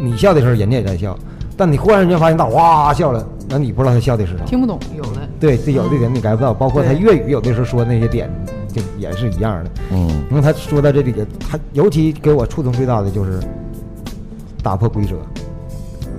[0.01, 1.17] 你笑的时候人家也在笑，
[1.55, 4.45] 但你忽然间发现他哇笑了，那你不知道他笑的是啥。
[4.45, 5.27] 听不懂，有的。
[5.39, 8.29] 对，这有的点你 get 不到，包括他粤语有的时候说那些点
[8.73, 9.71] 就也是一样的。
[9.91, 13.39] 嗯因为他说到这里，他尤其给我触动最大的就是
[14.63, 15.15] 打破规则，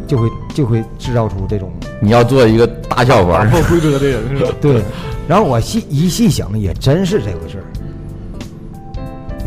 [0.06, 4.50] 就会就会制造出这种你要做一个大笑话打，破规则的人 是吧？
[4.60, 4.82] 对。
[5.26, 7.64] 然后我细一细想，也真是这回事儿。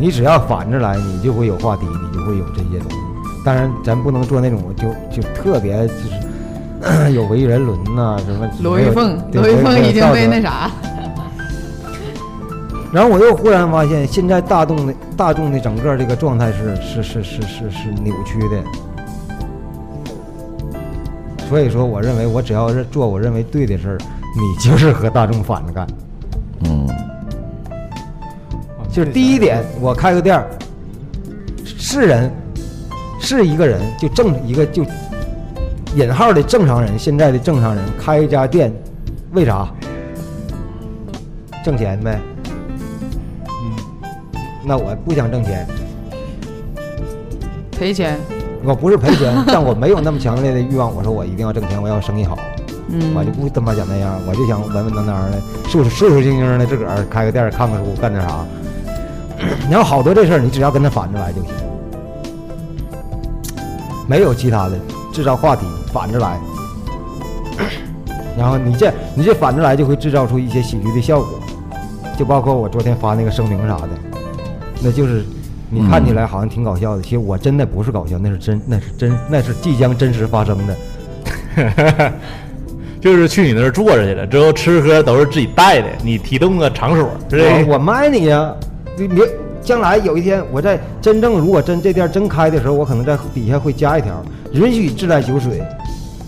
[0.00, 2.96] 你只要反着来，你就会有话题，你就会有这些东西。
[3.44, 6.25] 当然，咱不能做那种就就特别就是
[7.14, 10.26] 有唯人伦呐、什么罗玉凤，罗玉凤已经被。
[10.26, 10.70] 那啥，
[12.92, 18.62] 然后我又忽然发现，现在大众的大众的整个这个状态是是是是是是扭曲的。
[21.48, 23.98] 所以说，我认为我只要是做我认为对的事儿，
[24.34, 25.86] 你就是和大众反着干。
[26.64, 26.88] 嗯，
[28.92, 30.48] 就是第一点，我开个店儿，
[31.64, 32.30] 是人，
[33.20, 34.84] 是一个人，就正一个就
[35.96, 38.70] 引号的正常人，现在的正常人开一家店，
[39.32, 39.66] 为啥？
[41.64, 42.20] 挣钱呗。
[43.48, 43.76] 嗯，
[44.62, 45.66] 那我不想挣钱，
[47.72, 48.20] 赔钱，
[48.62, 50.94] 我不是赔钱， 但我没有那么强烈的欲望。
[50.94, 52.38] 我说我一定要挣钱，我要生意好，
[52.90, 58.44] 嗯，我就不他妈想那样，我就想稳稳当当的、舒舒舒舒静静的自个儿开个店，看看书，干点啥。
[59.66, 61.52] 你要好多这事儿，你只要跟他反着来就行，
[64.06, 64.78] 没有其他的，
[65.16, 66.38] 制造话题，反着来。
[68.36, 71.40] 然后你这你这反着来，就会制造出一些喜剧的效果，
[72.18, 73.88] 就包括我昨天发那个声明啥的，
[74.82, 75.24] 那就是
[75.70, 80.76] 你看起来好像挺搞笑的，其实我真的不是搞笑，那是真，那是真，那是即将真实发生的。
[83.00, 88.54] 就是去你那儿坐着去了，之后吃喝都是自己带的，你提供个场所，是吧我我卖你呀、
[88.98, 89.22] 你你
[89.66, 95.60] 将来有一天我在真正如果真这店真开的时候，我可能在底下会加一条，允许自带酒水，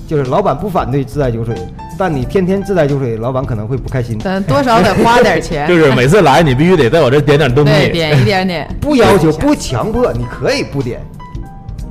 [0.08, 1.54] 就是老板不反对自带酒水，
[1.96, 4.18] 但你天天自带酒水，老板可能会不开心。
[4.24, 11.00] 但多少得花点钱， 就是每次来你必须得在我这点点东对，西，点一点点， 不要求不强迫，你可以不点，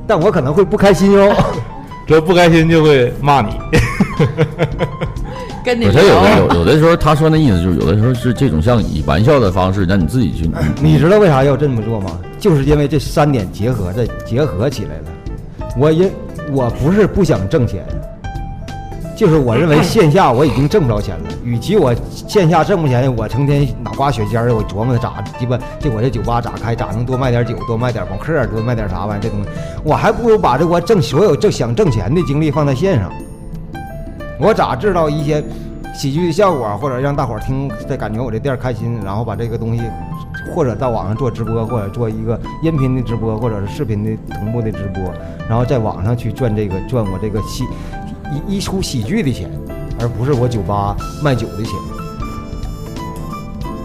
[0.06, 1.34] 但我可能会不开心哟。
[2.06, 3.48] 这不开心就会骂你。
[5.68, 10.50] 跟你我觉得有有有的时候，他说那意思就是有的时候是这种像以玩笑的方式，让你自己去。
[10.80, 12.18] 你知道为啥要这么做吗？
[12.38, 15.68] 就是因为这三点结合着结合起来了。
[15.76, 16.10] 我因
[16.52, 17.84] 我不是不想挣钱，
[19.14, 21.24] 就是我认为线下我已经挣不着钱了。
[21.44, 21.94] 与其我
[22.26, 29.50] 线下挣不钱，我成天脑瓜血尖儿，我琢磨咋鸡巴这我这酒吧咋开，咋能多卖点酒，多卖点朋克，多卖点啥玩意儿这东西，
[29.84, 33.12] 我还不如把这我挣所有挣想挣钱的精力放在线上。
[34.40, 35.42] 我咋制造一些
[35.94, 39.82] 喜剧的效果，或者让大伙儿听，再感觉我这店儿开心，然后把这个东西，
[40.54, 45.02] 或者到网上做直播，或者做一个音频的直播，或者是视频的同步的直播，
[45.48, 47.64] 然后在网上去赚这个赚我这个喜
[48.46, 49.50] 一一出喜剧的钱，
[50.00, 51.72] 而不是我酒吧卖酒的钱。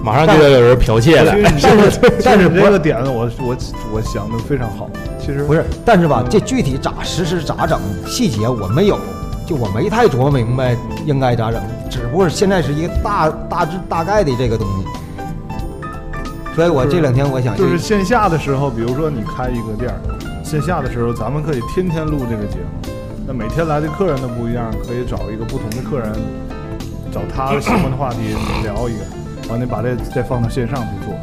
[0.03, 3.55] 马上就要有人剽窃了但是不其实你这个点子我我
[3.93, 4.89] 我想的非常好。
[5.17, 8.99] 其实不是，但是吧，这具体咋实施咋整，细节我没有，
[9.45, 10.75] 就我没太琢磨明白
[11.05, 14.85] 应该咋整，只不过现在是一个大大致大概的这个东西。
[16.55, 19.99] 所以我这两天我想就是线下的时候，比如说你开一个店儿，
[20.43, 22.65] 线下的时候咱们可以天天录这个节目，
[23.27, 26.13] 那每天来的客人都不一样，可以找一个不同的客人，
[27.11, 29.03] 找他喜欢的话题聊一个，
[29.49, 31.15] 完了把这再放到线上去做。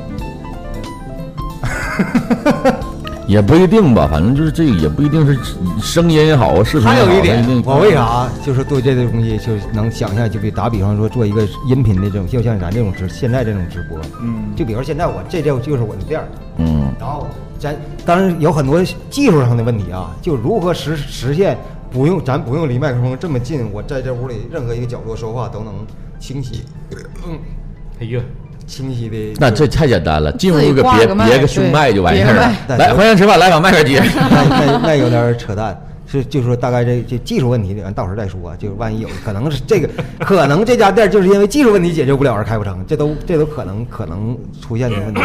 [3.30, 5.38] 也不一定吧，反正就是这个也不一定是
[5.80, 7.06] 声音也好，视频也好。
[7.06, 16.92] 还有一点我为啥就是对这个东西就能想象，就比打比方说做一个音频的这种，就像咱这种直现在这种直播，嗯，就比如现在我这就就是我的店儿，嗯。
[16.98, 17.24] 然后
[17.56, 21.56] 咱当然有很多技术上的问题啊，就如何实实现
[21.88, 25.72] 不用咱不用离麦克风这么近，我在这屋里任何一个角落说话都能
[26.18, 26.64] 清晰，
[27.28, 27.38] 嗯，
[28.00, 28.20] 哎呦，
[28.70, 29.34] 清晰的。
[29.38, 32.76] 那这太简单了，进屋自己个别个别个胸脉就完事儿了。
[32.78, 34.00] 来，欢迎吃饭，来把麦克接。
[34.14, 38.54] 那那那有点扯淡，是就是说大概这这技术问题，咱到时候再说。
[38.56, 39.88] 就是万一有可能是这个，
[40.20, 45.20] 可能这家店就是因为技术问题解决不了而开不成，这都这都可能可能出现的问题。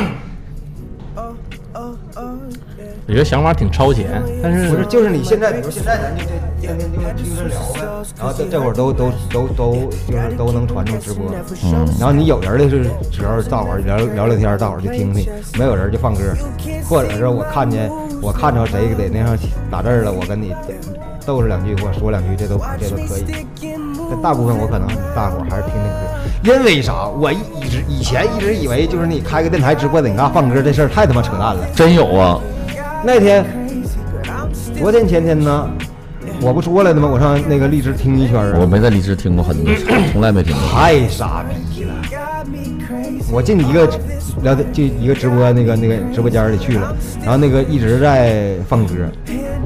[3.07, 7.81] 我觉得想法挺超前，但是不是，就是你现在，比如现在咱就这天天就听着聊呗，
[8.17, 9.75] 然后这这会儿都都都都
[10.07, 11.31] 就是都能传出直播，
[11.65, 15.23] 嗯然后你有人的是时候，大伙儿聊聊聊天，大伙儿就听听；
[15.55, 16.21] 没有人就放歌，
[16.89, 17.91] 或者是我看见
[18.23, 19.37] 我看着谁给那上
[19.69, 20.51] 打字了，我跟你
[21.27, 23.25] 斗是两句或者说两句，这都这都可以。
[24.09, 27.07] 但大部分我可能大伙儿还是听听歌，因为啥？
[27.07, 31.57] 我一一直以前一直以为就是你开个电台直播在你那放歌这事儿太他妈扯淡了。
[31.75, 32.41] 真有啊！
[33.05, 33.45] 那天，
[34.79, 35.69] 昨天前天呢，
[36.41, 37.07] 我不说了的吗？
[37.07, 39.71] 我上那个荔枝听一圈儿啊，我没在荔枝听过很多，
[40.11, 40.61] 从来没听过。
[40.71, 41.93] 太傻逼了。
[43.31, 43.87] 我进一个
[44.41, 48.93] 聊天，就一个直播那个那个直播间里去了，然后那个一直在放歌，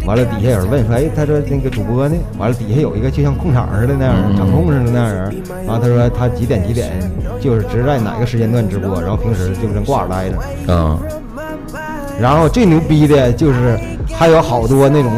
[0.06, 2.16] 完了底下有人问说，哎，他说那个主播呢？
[2.38, 6.92] 完了底下有一个就像控场似的那样嗯的，场控似的那样人，然后他说他几点几点
[7.40, 10.74] 就是只在哪个时间段直播，然后平时就跟挂着待着。
[10.74, 11.00] 啊，
[12.22, 13.80] 然后最牛逼的就是
[14.14, 15.12] 还有好多那种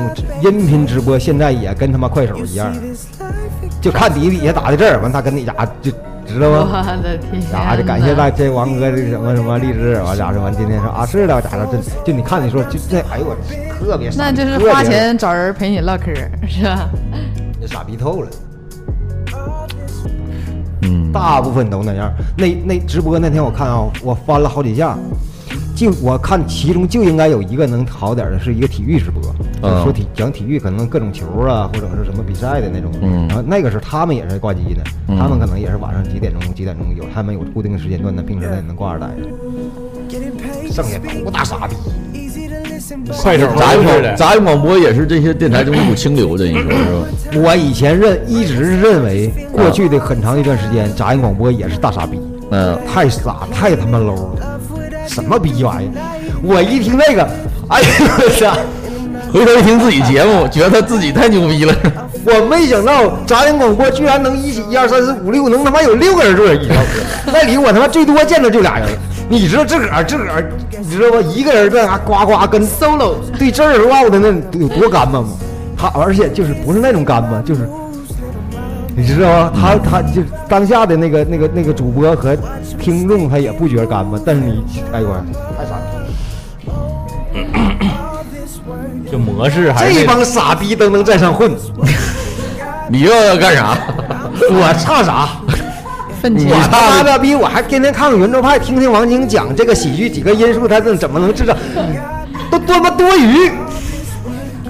[0.43, 2.73] 音频直播，现在也跟他妈快手一样，
[3.81, 5.91] 就看底底下打的字儿，完他跟你家就
[6.25, 6.65] 知道我？
[7.01, 7.57] 的天哪！
[7.59, 13.35] 啊，就感谢大这王哥这什么什么励志，完咋说完今天说啊是的，咋着真就你看你说就这哎呦我
[13.85, 16.13] 特别傻那就是花钱找人陪你唠嗑，
[16.47, 16.89] 是吧？
[17.59, 18.29] 就傻逼透了。
[20.83, 22.11] 嗯，大部分都那样。
[22.37, 24.97] 那那直播那天我看啊，我翻了好几下，
[25.81, 32.91] 就我看其中就应该有一个能好点的，是一个体育直播，就是说体讲体育，可能各种球啊，或者是什么比赛的那种。
[33.01, 40.71] 嗯然后那个是他们也是挂机的，嗯他们可能也是晚上几点钟几点钟有，他们有固定的时间段的，平时他也能挂着待着。
[40.71, 41.75] 剩下都大傻逼，
[43.19, 46.71] 快手杂音广，杂音广播也是这些电台中一股清流，这你说
[47.31, 47.43] 是吧？
[47.43, 52.19] 我以前认一直认为，过去的很长一段时间，杂音广播也是大傻逼。
[52.51, 54.50] 嗯，太傻，太他妈 low 了，
[55.07, 55.91] 什么逼玩意儿！
[56.43, 57.27] 我一听那个，
[57.69, 58.57] 哎呦我操！
[59.31, 61.73] 回头一听自己节目，觉得自己太牛逼了。
[62.25, 66.81] 我没想到杂音广播居然能一起一二三四五六，能他妈有六个人坐一条车，
[67.27, 68.87] 那里我他妈最多见着就俩人。
[69.29, 71.21] 你知道自个儿自个儿，你知道吧？
[71.33, 74.27] 一个人在那呱呱跟 solo 对这儿唠的那
[74.59, 75.29] 有多干巴吗？
[75.77, 77.61] 他而且就是不是那种干巴，就是
[78.95, 79.51] 你知道吗？
[79.54, 82.36] 他他就当下的那个那个那个主播和
[82.80, 85.08] 听众他也不觉得干巴，但是你哎呦
[85.58, 86.04] 太傻逼了。
[89.12, 91.51] 就模式还这帮傻逼都能在上混，
[92.89, 93.77] 你又要干啥？
[94.49, 95.30] 我差啥？
[96.21, 97.34] 奋起我他妈的逼！
[97.34, 101.56] 我还天天看看圆桌派，听听王晶讲这个喜剧几个因素，他这怎么能制造？
[102.51, 103.51] 都多么多余！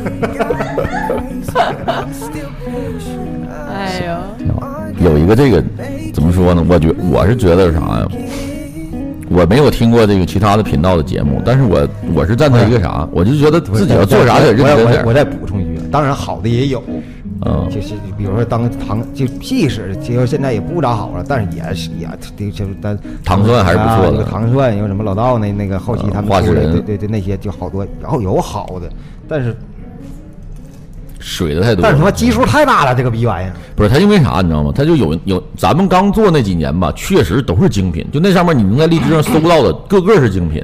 [3.82, 4.04] 哎
[5.02, 5.64] 呦，有一个这个
[6.14, 6.64] 怎么说呢？
[6.70, 8.08] 我觉我是觉得啥呀？
[9.30, 15.04] 我没有听过这个其他的频道的节目，但是我我是站在一个啥，我就觉得自己要做啥得认我真点儿。
[15.04, 16.84] 我我再补充一句，当然好的也有，
[17.46, 22.06] 嗯就是比如说当唐就即使其实现在也不咋好了，但是也是也
[22.38, 28.90] 就就是但糖蒜还是不错的啊有糖蒜有什么老道那那个后期嗯他们出的花式人对对对那些就好多，然后有好的，
[29.30, 29.56] 但是
[31.22, 32.12] 水的太多但是他妈。
[32.12, 33.54] 基数太大了，这个逼玩意儿。
[33.76, 34.72] 不是他因为啥你知道吗？
[34.76, 40.62] 他就有有咱们刚做那几年吧，确实都是精品，就那上面你能在荔枝上搜到的个个是精品。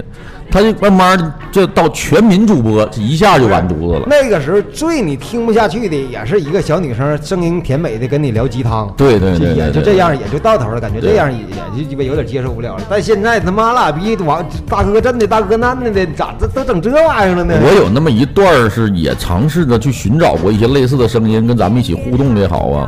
[0.49, 4.07] 他就慢慢地这到全民主播，这一下就完犊子了。
[4.07, 12.83] 那个时候最你听不下去的，也是一个小女生声音甜美的跟你聊鸡汤，对对对对也就这样，也就到头了，感觉这样也也就鸡巴有点接受不了了。
[12.89, 17.53] 但现在他妈拉逼王大哥真的大哥那的的，咋这都整这玩意儿了呢？
[17.61, 22.87] 我有那么一段儿是也尝试着去寻找过一些类似的声音，跟咱们一起互动的也好啊。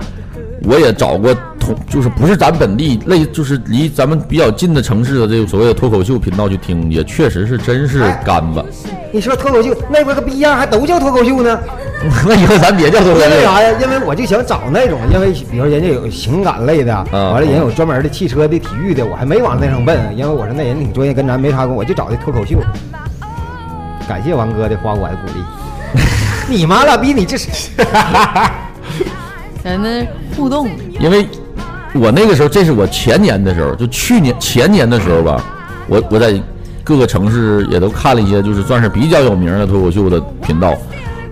[0.64, 8.64] 我也找过同，就是不是咱本地类，就是离咱们比较近的城市的这个所谓的脱口秀频道去听，也确实是真是干巴。
[9.12, 11.60] 你说脱口秀那边个逼样还都叫脱口秀呢？
[12.28, 13.78] 那以后咱别叫脱口秀，因为啥呀？
[13.82, 22.60] 因为我就想找那种，因为比如人家有情感类的，嗯完了人有专门的汽车的、体育的，我还没往那上奔，因为我说那人挺专业，跟咱没啥关，我就找的脱口秀。
[24.08, 25.44] 感谢王哥的花我的鼓励。
[26.50, 27.14] 你妈了逼！
[27.14, 27.70] 你这是
[29.64, 30.70] 咱那互动，
[31.00, 31.28] 因为
[31.94, 35.44] 我那个时候，这是我前年的时候，就去年前年的时候吧，
[35.88, 36.34] 我我在
[36.84, 40.76] 各个城市也都看了一些，就是算是比较有名的脱口秀的频道。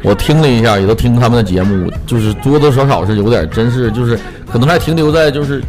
[0.04, 4.18] 我听了一下，也都听他们的节目，就是多多少少是有点，真是就是
[4.52, 5.64] 可能还停留在就是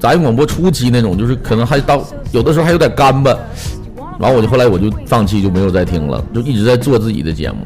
[0.00, 3.36] 杂音广播初期那种，就是可能还到有的时候还有点干巴。
[4.18, 7.58] 然后我就后来我就放弃，就没有再听了，就一直在做自己的节目。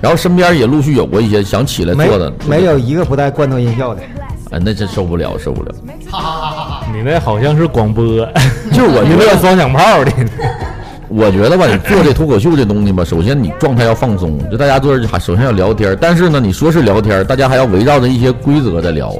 [0.00, 4.02] 然后身边也陆续有过一些想起来做的，没有一个不带罐头音效的。
[4.50, 5.74] 哎，那真受不了，受不了。
[6.10, 8.04] 哈哈哈哈你那好像是广播，
[8.72, 10.12] 就是我你觉得有双响炮的，
[11.08, 19.14] 我觉得吧，你做这脱口秀这东西吧，首先你状态要放松，就大家坐这儿还首先要聊天，但是呢，你说是聊天，大家还要围绕着一些规则在聊，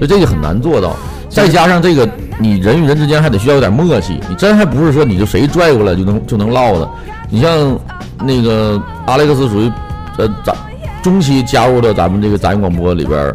[0.00, 0.96] 就这个很难做到。
[1.28, 6.88] 再加上这个，你人与人之间还得需要有点默契，你真还不是说你就谁拽过来就能就能唠的。
[7.30, 7.78] 你像
[8.22, 9.72] 那个阿莱克斯属于
[10.18, 10.54] 呃咱
[11.02, 13.34] 中期加入到咱们这个杂音广播里边儿，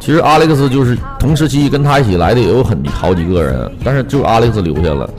[0.00, 5.10] 其实阿莱克斯就是同时期跟他一起来的也有很好几个人，但是就阿莱克斯留下了。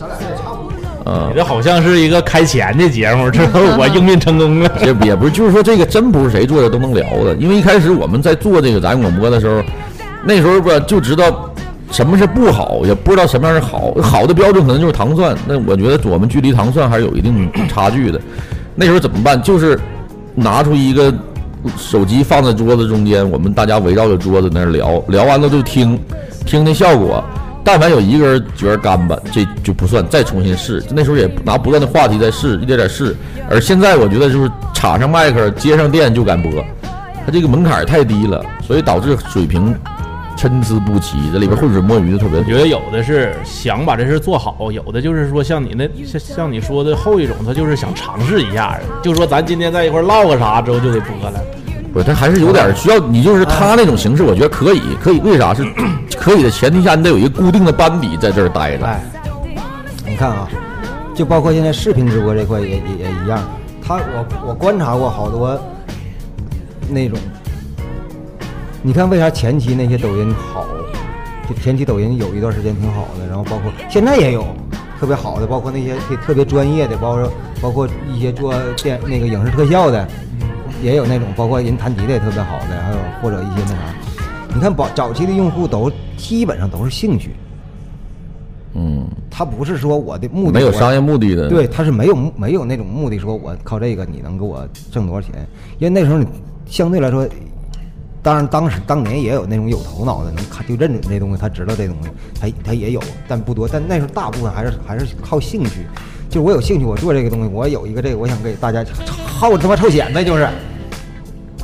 [1.06, 4.72] 啊、你这好像是一个开钱的节目，之后我应聘成功了。
[4.82, 9.62] 也 也不是，就是说这个真不是谁做的都能聊的，因为一开始我们在做这个杂音广播的时候，
[10.24, 11.48] 那时候吧就知道
[11.92, 18.20] 什么是不好，也不知道什么样是好，好的标准可能就是糖蒜，那我觉得我们距离糖蒜还是有一定差距的。
[18.74, 19.40] 那时候怎么办？
[19.44, 19.80] 就是
[20.36, 21.14] 拿出一个
[21.78, 26.00] 手机放在桌子中间，我们大家围绕着桌子那儿聊，聊完了就听，
[26.46, 27.24] 听那效果。
[27.64, 30.84] 但凡有一个人觉得干巴，这就不算，再重新试。
[30.92, 33.16] 那时候也拿不断的话题在试，一点点试。
[33.50, 36.52] 而现在我觉得就是插上麦克，接上电就敢播，
[37.26, 39.76] 它这个门槛太低了，所以导致水平
[40.36, 42.40] 参差不齐，这里边浑水摸鱼的特别多。
[42.40, 51.40] 我觉得有的是想把这事做好，有的就是说像你那像像你说的后一种，他就是想尝试一下，就说咱今天在一块唠个啥之后就给播了。
[51.94, 55.20] 不是，他还是有点需要你，就是他那种形式，我觉得可以，可以。
[55.22, 55.64] 为啥是
[56.20, 58.86] 可以的前提下，你得有一个固定的班底在这儿待着。
[58.86, 59.02] 哎，
[60.06, 60.50] 你看啊，
[61.16, 63.42] 就包括现在视频直播这块也也也一样。
[63.82, 65.58] 他我我观察过好多
[66.90, 67.18] 那种，
[68.86, 70.64] 你看为啥前期那些抖音好？
[71.50, 74.46] 就前期抖音有一段时间挺好的，然后包括现在也有
[75.00, 80.08] 特别好的，包括那些特特别专业的，包括包括一些做电那个影视特效的，
[80.84, 83.82] 也有那种，包括人弹吉他也特别好的，还有或者一些那啥。
[84.54, 87.32] 你看早早期的用户都基本上都是兴趣，
[88.76, 91.50] 嗯，他不是说我的目的没有商业目的的。
[91.50, 95.34] 对，他是没有没有那种目的，说我靠这个你能给我挣多少钱？
[95.80, 96.28] 因为那时候你
[96.68, 97.28] 相对来说，
[98.26, 102.10] 当然当时当年也有那种有头脑的，能看就认准这东西，他知道这东西，
[102.42, 103.68] 他他也有，但不多。
[103.72, 105.86] 但那时候大部分还是还是靠兴趣，
[106.28, 108.84] 就是我有兴趣，我做这个东西，我有一个这个，我想给大家
[109.28, 110.50] 好他妈臭显摆，就是。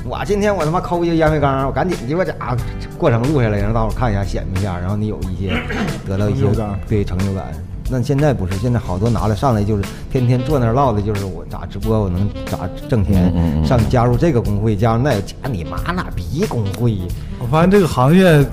[0.04, 2.56] 我今天我他妈抠一个烟灰缸，我赶紧鸡巴家伙
[2.96, 5.60] 过程录下来，让大伙看一下，显摆一下，然后你有一些
[6.08, 6.46] 得到一些
[6.88, 7.46] 对成就感。
[7.92, 13.34] 那现在不是，现在好多拿来上来就是天天坐那儿唠的，就是我咋直播，我能咋挣钱，
[13.66, 16.98] 上加入这个工会，加入那个，加你妈那逼工会，
[17.38, 18.46] 我发现这个行业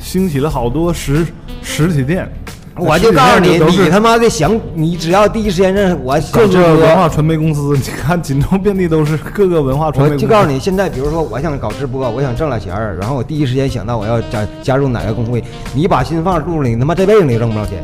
[0.00, 1.26] 兴起了好多实
[1.62, 2.30] 实体店，
[2.76, 7.08] 我就告诉你，你他妈的想，你只要第一时间认识我想各直个文化。
[7.08, 10.14] 传媒公司， 你看锦州遍地都是 各个文化传媒。
[10.14, 15.42] 我就告诉你，现在比如说我想搞直播，我想挣了钱儿，然后我第一时间想到我要加加入哪个工会，
[15.74, 17.82] 你把心放入了，你他妈这辈子你挣不着钱。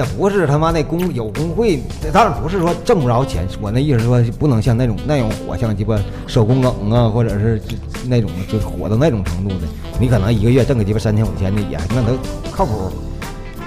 [0.00, 1.78] 那不是他妈那工有工会，
[2.10, 5.94] 当然不是说挣不着钱，我那意思说不能像那种那种火，像鸡巴
[6.26, 7.60] 手工梗啊，或者是
[8.08, 9.66] 那种就火到那种程度的，
[10.00, 12.16] 你可能一个月挣个鸡巴三千五千的也那都
[12.50, 12.90] 靠谱，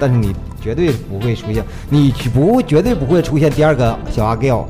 [0.00, 4.64] 但是你绝对不会出现，你不绝对不会出现第二个小阿 Giao。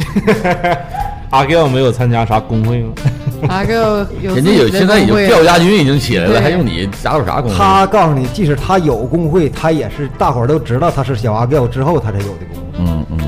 [1.32, 2.92] 阿 Giao 没有参加啥工会吗？
[4.20, 7.56] 人家有现在已经调家军已经起来了，还用你加入啥工会？
[7.56, 12.78] 他告诉你，即使他有工会，他也是大伙儿都知道他是小阿 Giao 之后他才有的工会。
[12.78, 13.18] 嗯嗯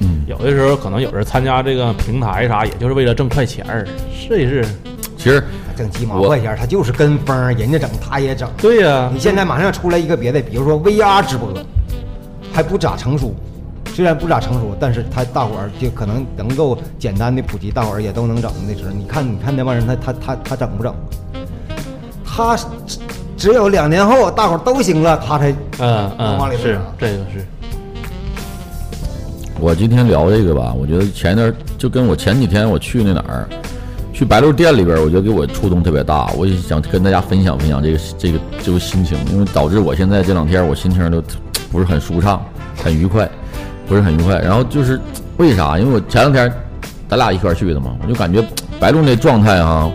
[0.00, 4.62] 嗯有的时候可能有人参加这个平台啥，也就是为了挣快钱儿，试一试。
[5.16, 5.42] 其实
[5.74, 8.46] 挣鸡毛我块钱，他就是跟风，人家整他也整。
[8.58, 11.48] 对呀、你现在马上出来一个别的，比如说 VR 直播，
[12.52, 13.34] 还不咋成熟，
[13.94, 20.94] 虽然不咋成熟，但是他大伙儿就可能能够简单的普及，大伙儿也都能整那时候，你看你看那帮人，他他他他整不整？
[22.24, 22.98] 他只
[23.36, 27.46] 只有两年后大伙儿都行了，他才嗯嗯，往里边整这个是。
[29.60, 33.46] 我今天聊这个吧，我觉得前一段就跟我前几天我去那哪儿，
[34.12, 41.22] 去白鹿店里边，我觉得给我触动特别大，我也想跟大家分享分享这个这个这个心情，因为导致我现在这两天我心情都
[41.70, 42.42] 不是很舒畅，
[42.82, 43.30] 很愉快，
[43.92, 44.38] 不是很愉快。
[44.38, 44.98] 然后就是
[45.36, 45.78] 为啥？
[45.78, 46.50] 因为我前两天
[47.08, 48.42] 咱俩一块去的嘛，我就感觉
[48.80, 49.90] 白鹿那状态啊，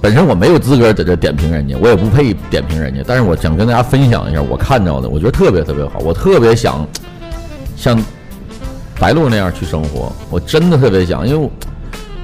[0.00, 6.86] 本身我没有资格在这点评人家，我也不配点评人家，但是我想跟大家分享一下我看着的，我觉得特别特别好，我特别想
[7.76, 8.02] 像
[8.98, 11.50] 白鹿那样去生活，我真的特别想，因为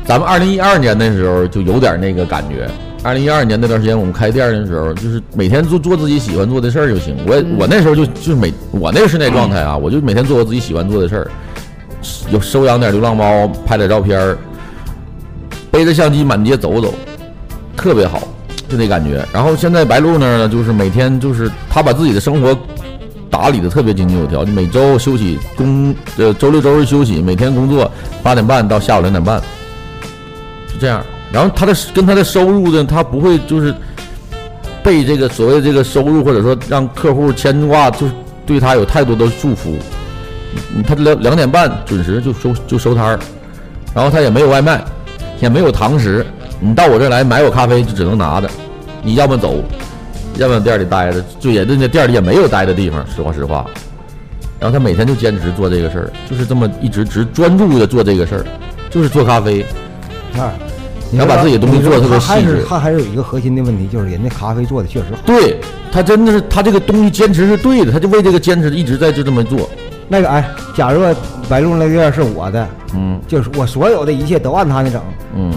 [0.06, 2.66] 咱们二零一二年那时候就有点那个感觉。
[3.06, 7.16] 二零一二年那段时间，我们开店的时候，就是每天做做自己喜欢做的事儿就行。
[7.24, 11.30] 我我那时候就就是每我那是那状态啊，我就每天做我自己喜欢做的事儿，
[12.32, 14.36] 有收养点流浪猫，拍点照片儿，
[15.70, 16.92] 背着相机满街走走，
[17.76, 18.26] 特别好，
[18.68, 19.24] 就那感觉。
[19.32, 22.58] 然后现在白鹿那儿呢，就是每天就是他把自己的生活
[23.30, 27.88] 打理的特别井井有条，就每周休息工呃周六周日休息，每天工作
[28.20, 29.40] 八点半到下午两点半，
[30.72, 31.06] 是这样。
[31.36, 33.74] 然后他的跟他的收入呢，他不会就是
[34.82, 38.12] 被这个所谓这个收入或者说让客户牵挂，就是
[38.46, 39.76] 对他有太多的束缚。
[40.86, 43.20] 他两两点半准时就收就收摊儿，
[43.94, 44.82] 然后他也没有外卖，
[45.38, 46.24] 也没有堂食，
[46.58, 48.48] 你到我这儿来买我咖啡就只能拿着，
[49.02, 49.62] 你要么走，
[50.38, 53.66] 要么店里待着，就也人家店里也没有待的地方，实话实话。
[54.58, 58.44] 然后他每天就坚持做这个事儿，就是这么一直只专注的做这个事儿，
[58.88, 59.60] 就是做咖啡。
[60.38, 60.52] 啊，
[61.12, 65.18] 要把自己的东西做的特别他还细致是他还是有一个核心的问题，就是人家咖啡做的确实好。
[65.24, 65.58] 对
[65.92, 69.68] 他真的是他这个东西坚持是对的，他就为这个坚持一直在就这么做。
[70.08, 71.02] 那个哎，假如
[71.48, 75.00] 白鹿那店是我的，嗯就是我所有的一切都按他那整，
[75.36, 75.52] 嗯，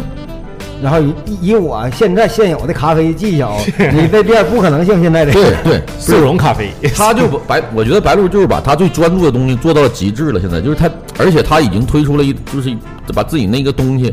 [0.81, 3.57] 然后以以我现在现有的咖啡技巧，
[3.93, 10.39] 你这店不可能像现在这对对， 速溶咖啡，他就把 白，我觉得白鹿就是把他最专注的东西做到了极致了。
[10.39, 10.89] 现在就是他，
[11.19, 12.75] 而且他已经推出了一，就是
[13.13, 14.11] 把自己那个东西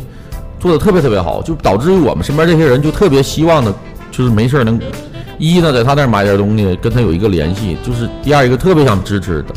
[0.59, 3.73] 做的特别特别好，就导致于我们身边这些人就特别希望的，
[4.11, 4.81] 就是没事儿能
[5.39, 9.55] 一呢在他那儿买点东西，跟他有一个联系；就是第二一个特别想支持的，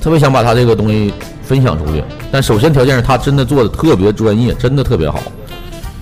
[0.00, 1.12] 特别想把他这个东西
[1.42, 2.02] 分享出去。
[2.32, 5.20] 但首先条件是他真的做的特别专业，真的特别好，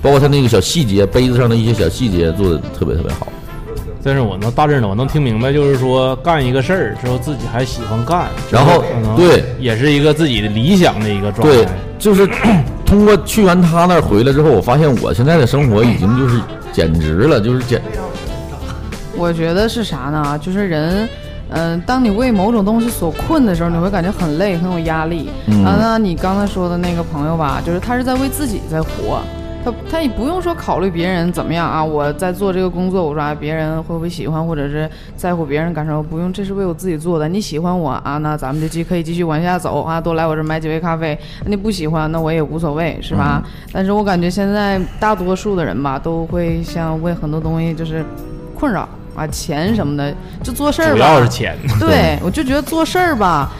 [0.00, 3.26] 包括他那个小细节，杯子上的一些小细节做的特别特别好。
[4.04, 8.82] 但是我能大致呢，我能听明白，就是说干一个事儿之后自己还喜欢干，然后
[9.16, 12.28] 对也是一个自己的理想的一个状对态。，就是
[12.92, 16.38] 通过去完他那儿回来之后，我发现我现在的生活已经就是
[16.74, 17.80] 简直了，就是简
[19.16, 20.38] 我觉得是啥呢？
[20.38, 21.08] 就是人，
[21.48, 25.30] 嗯、当你为某种东西所困的时候，你会感觉很累，很有压力。
[25.46, 29.22] 嗯啊，那你刚才说的那个朋友吧，就是他是在为自己在活，
[29.64, 31.82] 他他也不用说考虑别人怎么样啊。
[31.82, 37.28] 我在做这个工作，我说啊，别人会不会喜欢，或者是在乎别人感受，不用，这是为我自己做的。
[37.28, 41.18] 你喜欢我啊，那咱们就继可以继续往下走啊，多来我这买几杯咖啡。
[41.46, 43.42] 你不喜欢，那我也无所谓，是吧？
[43.72, 48.04] 但是我感觉现在大多数的人吧，都会像为很多东西就是
[48.54, 50.94] 困扰啊，钱什么的，就做事儿吧。
[50.94, 53.52] 主要是钱，对， 我就觉得做事儿吧，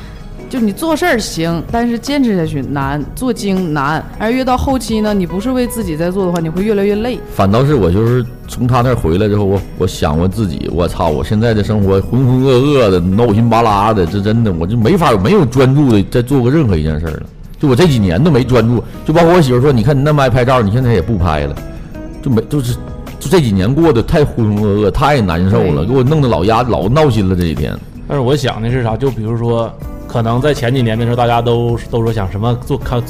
[0.53, 4.05] 就你做事儿行，但是坚持下去难，做精难。
[4.19, 7.19] 而越到后期呢，你不是为自己在做的话，你会越来越累。
[7.35, 17.23] 反倒是我就是从他那儿回来之后，我我想我自己，我操，我现在的生活浑浑噩噩的，闹心巴拉的，这真的我就没法没有专注的在做过任何一件事儿了。
[17.59, 21.57] 就我这几年都没专注，就包括我媳妇说，你看你那么爱拍照，你现在也不拍了，
[22.21, 22.75] 就没就是
[23.19, 27.75] 就这几年过得太浑浑噩噩，太难受了，给我弄得老压老闹心了这几天。
[28.07, 28.95] 但是我想的是啥？
[28.99, 29.73] 就比如说，
[30.13, 33.01] 可能在前几年的时候，大家都都说想什么做咖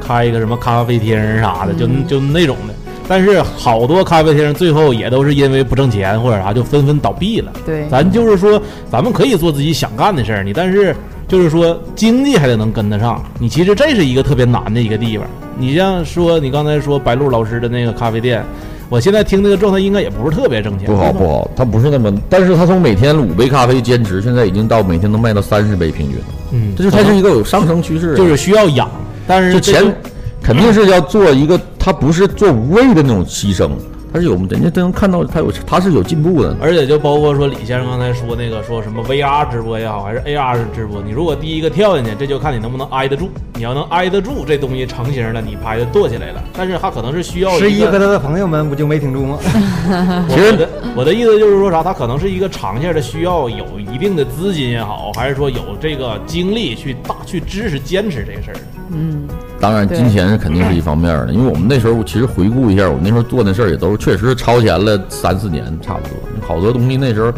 [0.00, 2.74] 开一个什么咖啡厅啥的，就嗯就那种的。
[3.08, 7.52] 但是好多咖啡厅最后也都是因为不挣钱或者啥，就纷纷倒闭了。
[7.64, 10.94] 对，咱就是说，咱们可以做自己想干的事儿，你但是
[11.26, 13.20] 就是说经济还得能跟得上。
[13.38, 15.26] 你其实这是一个特别难的一个地方。
[15.58, 18.44] 你像说你刚才说白鹿老师的那个咖啡店，
[18.90, 28.14] 我现在听那个状态应该也不是特别挣钱，不好不好，他不是那么，但是他从每天五杯咖啡坚持，现在已经到每天能卖到三十杯平均了，嗯，这就它是一个有上升趋势。
[28.14, 28.90] 啊，就是需要养，
[29.28, 29.94] 但是钱
[30.42, 33.70] 肯定是要做一个，他不是做无谓的那种牺牲，
[34.12, 36.56] 他是有人家都能看到他有他是有进步的。
[36.60, 43.30] 而且就包括说李先生刚才说那个说什么 VR 直播也好，还是 AR 直播，你如果第一个跳进去，这就看你能不能挨得住。
[43.54, 46.42] 你要能挨得住，这东西成型了，你拍的剁起来了。
[46.56, 49.38] 但是他可能是需要十一和，他的朋友们不就没挺住吗？
[49.44, 58.56] 我其实我的我的意思就是说啥，他可能是一个长线的，需要有一定的资金也好，还是说有这个精力去大去支持坚持这个事儿。
[58.92, 59.28] 嗯，
[59.60, 66.16] 当然，金钱是肯定是一方面的，因为我们那时候其实回顾一下，我们那时候做的事儿也都是确实超前了三四年，差不多。
[66.46, 67.32] 好多东西那时候，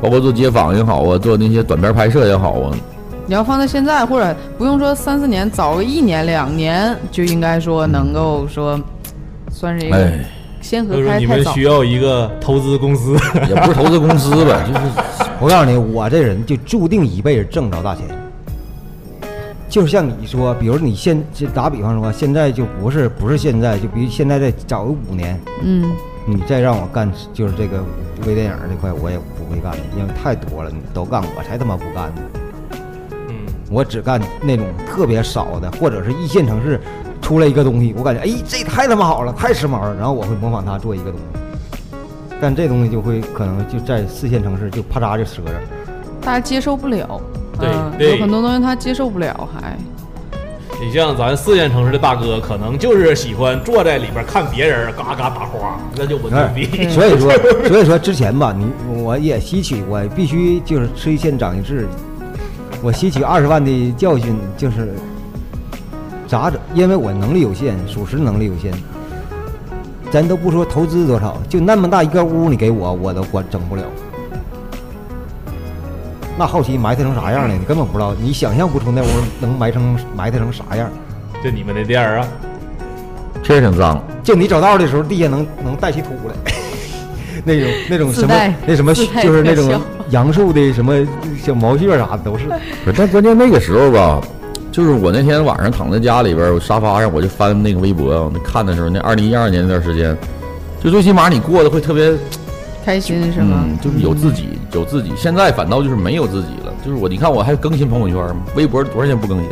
[0.00, 2.76] 包括做街访也好啊，做那些短片拍摄也好啊，
[3.26, 8.78] 你要放在现在，或者不用说三四年，早个一年两年，就应该说能够说，
[9.50, 10.24] 算是一个哎，
[10.60, 11.62] 先河所以说开太早你们需。
[11.62, 13.16] 要一个投资公司，
[13.48, 14.80] 也不是投资公司吧，就是
[15.40, 18.04] 我告诉你，我这人就注定一辈子挣不着大钱。
[19.68, 25.92] 就是像你说，比如你现就打比方说，现在就不是不是现在，就比如现在再早个五年，嗯，
[26.26, 27.84] 你再让我干就是这个
[28.26, 32.22] 微电影这块，我也不会干，因为太多了，你都干，我才他妈不干呢。
[33.28, 33.36] 嗯，
[33.70, 36.80] 我只干那种特别少的，或者是一线城市
[37.20, 41.38] 出来一个东西，我感觉哎，这太他妈好了，太时髦了，然后我会模仿他做一个东西。
[42.40, 45.60] 但这东西就会可能就在四线城市就啪嚓就折了。
[46.22, 47.20] 大家接受不了。
[47.58, 49.76] 对有很多东西他接受不了，还
[50.80, 56.88] 你像咱四线城市的大哥，可能就是喜欢坐在里边看别人嘎嘎打花，那就稳哎牛逼。
[56.88, 57.32] 所以说，
[57.66, 58.70] 所以说之前吧，你
[59.02, 61.88] 我也吸取，我必须就是吃一堑长一智。
[62.80, 64.94] 我吸取二十万的教训，就是
[66.28, 66.60] 咋整？
[66.74, 68.72] 因为我能力有限，属实能力有限。
[70.12, 73.82] 咱都不说投资多少，就那么大一个屋，你给我，我都管整不了。
[76.38, 77.54] 那后期埋汰成啥样了？
[77.54, 79.06] 你根本不知道，你想象不出那屋
[79.40, 80.88] 能埋成埋汰成啥样。
[81.42, 82.28] 就你们那店儿啊，
[83.42, 84.00] 确实挺脏。
[84.22, 86.52] 就你找道的时候，地下能能带起土来，
[87.44, 88.34] 那种那种什么
[88.66, 89.80] 那什么就是那种
[90.10, 90.94] 杨树的什么
[91.42, 92.44] 小毛屑啥的都是。
[92.84, 94.20] 不是，但关键那个时候吧，
[94.70, 100.16] 就是我那天晚上躺在家里边儿，我沙发上我就翻那个微博，我那看的时候，那二零一二年那段时间，
[100.82, 102.12] 就最起码你过得会特别，
[102.88, 103.66] 开心是吗？
[103.68, 105.12] 嗯，就是有自己，有自己。
[105.14, 108.42] 现在反倒就是没有自己了，就是我，你看我还更新朋友圈吗？
[108.56, 109.50] 微博多少天不更新？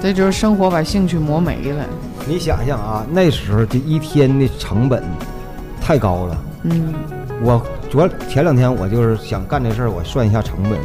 [0.00, 1.84] 这就是生活把兴趣磨没了。
[2.28, 5.02] 你想想啊，那时候这一天的成本
[5.80, 6.38] 太高了。
[6.62, 6.94] 嗯，
[7.42, 7.60] 我
[7.90, 10.78] 昨前两天我就是想干这事儿，我算一下成本，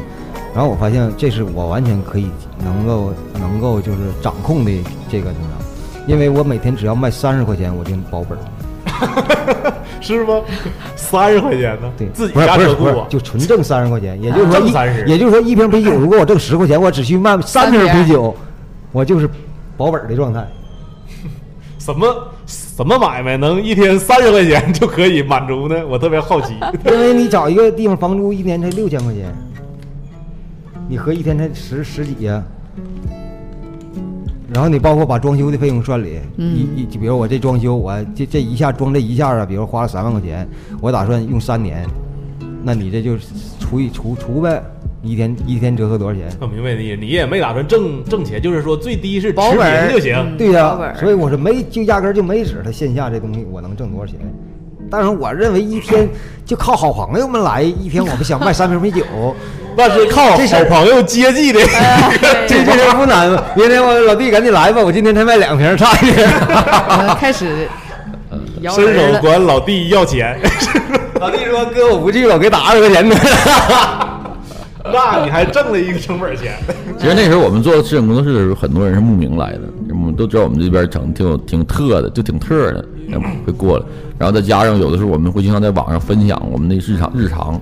[0.56, 2.32] 然后我发现这是我完全可以
[2.64, 4.72] 能够能够就是掌控的
[5.08, 8.42] 这个什么，因为我每天只要卖三十块钱我就保本儿。
[10.02, 10.42] 是吗？
[10.96, 11.92] 三十块钱呢？
[11.98, 18.36] 对，自己家车库啊，就纯挣三十块钱，也就是说 一挣30也就是说一瓶啤酒，如果我挣十块钱，我只需卖三瓶啤酒，
[18.92, 19.30] 我就是
[19.78, 20.48] 保本的状态。
[21.80, 25.76] 什么什么买卖能一天三十块钱就可以满足呢？
[25.88, 26.56] 我特别好奇。
[26.86, 29.34] 因为你找一个地方房租一年才六千块钱，
[30.88, 32.44] 你合一天才十十几呀、
[34.54, 40.46] 然后你包括把装修的费用算里，嗯一一就比如我这装修，我这这一下装这一下啊，比如花了三万块钱，
[40.82, 41.86] 我打算用三年，
[42.62, 43.16] 那你这就
[43.60, 44.62] 除以除除呗，
[45.02, 46.28] 一天一天折合多少钱？
[46.42, 50.14] 我明白你，你也没打算挣挣钱，就是说最低是持保本就行。
[50.18, 54.20] 嗯对呀、所以我说没就压根儿就没指他线下这东西我能挣多少钱。
[54.92, 56.08] 但是我认为一天
[56.46, 59.06] 就靠好朋友们来，一天我们想卖三瓶啤酒，
[59.78, 61.62] 那是靠这好朋友接济的。
[62.46, 63.42] 这这事不难吗？
[63.56, 66.26] 明天我老弟赶紧来吧，我今天才卖两瓶，差一瓶。
[66.90, 67.68] 呃开始
[68.64, 69.20] 伸手。
[69.22, 70.38] 管老弟要钱，
[71.22, 73.16] 老弟说哥我不去了，我给打二十块钱的。
[74.84, 76.58] 那你还挣了一个成本钱。
[77.00, 82.84] 其实那时候我们做摄影工作室的时候，很多人是慕名来的，我们都知道我们这边整挺有挺特的，就挺特的，
[83.46, 83.86] 会过来。
[84.18, 87.60] 然后再加上有的时候我们会经常在网上分享我们的日常日常，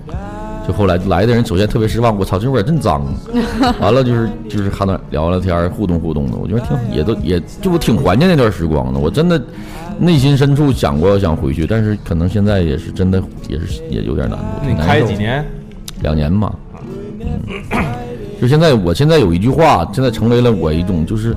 [0.67, 3.01] 就后来来的人首先特别失望，我操，这味儿真脏。
[3.79, 8.99] 完了就是就是还能聊聊天儿互动互动的，我觉得挺也都也就我挺怀念那段时光的。
[8.99, 9.41] 我真的
[9.97, 14.45] 内心深处想过想回去，但是可能现在也是真的也是也有点难度。
[14.67, 15.45] 你开几年？
[16.01, 16.53] 两年吧。
[16.81, 17.83] 嗯，
[18.39, 21.35] 就现在，我现在有一句话，现在成为了我一种就是，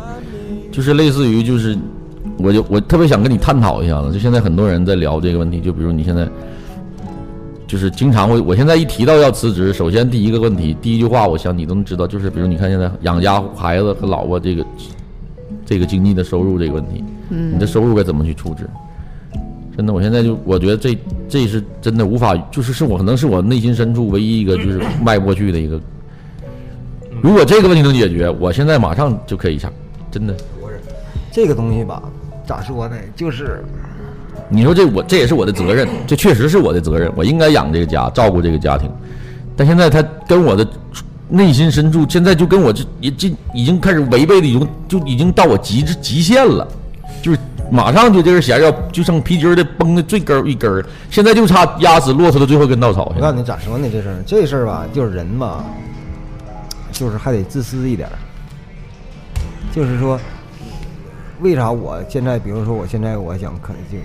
[0.70, 1.76] 就是类似于就是，
[2.42, 4.12] 我就我特别想跟你探讨一下子。
[4.12, 6.28] 就现在很多人在聊这个问题，就比如你现在，
[7.66, 14.66] 就是经常会，我现在一提到要辞职，首先第一个问题，第一句话，我想你都能知道，就是比如你看现在养家孩子和老婆这个
[15.64, 18.68] 这个经济的收入这个问题，嗯你的收入该怎么去处置？
[19.76, 25.80] 真的，我现在就我觉得这这是真的无法，就是是我可能是我内心深处唯一一个就是迈不过去的一个。
[27.22, 29.72] 如果这个问题能解决，我现在马上就可以下，
[30.10, 30.34] 真的。
[31.34, 32.02] 这个东西吧，
[32.52, 32.94] 咋说呢？
[33.16, 33.64] 就是
[34.50, 38.90] 你说这我这也是我的责任，这确实是我的责任，我应该养这个家，照顾这个家庭。
[39.56, 40.66] 但现在他跟我的
[41.30, 46.68] 内心深处，现在就跟我这已经已经开始违背的，已经就已经到我极致极限了，
[47.22, 47.38] 就是
[47.70, 53.10] 马上就这根弦要就剩皮筋儿的绷的最根儿一根儿，现在就差压死骆驼的最后一根稻草。
[53.16, 53.88] 我告诉你咋说呢？
[53.90, 55.64] 这事儿，这事儿吧，就是人嘛，
[56.92, 58.12] 就是还得自私一点儿。
[59.74, 60.20] 就是说，
[61.42, 63.98] 为啥我现在，比如说我现在我想可能就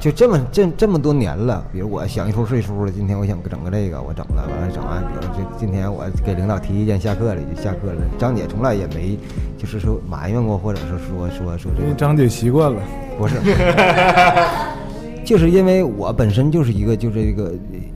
[0.00, 8.00] 就这么这这么多年了，比如我想一出睡书了，今天我想整个这个，我整了，完了整完，比如这今天我给领导提意见，下课了就下课了。
[8.18, 9.16] 张姐从来也没
[9.56, 12.82] 就是说埋怨过，或者是说说说这个张姐习惯了，
[13.16, 13.36] 不是，
[15.24, 17.52] 就是因为我本身就是一个就这个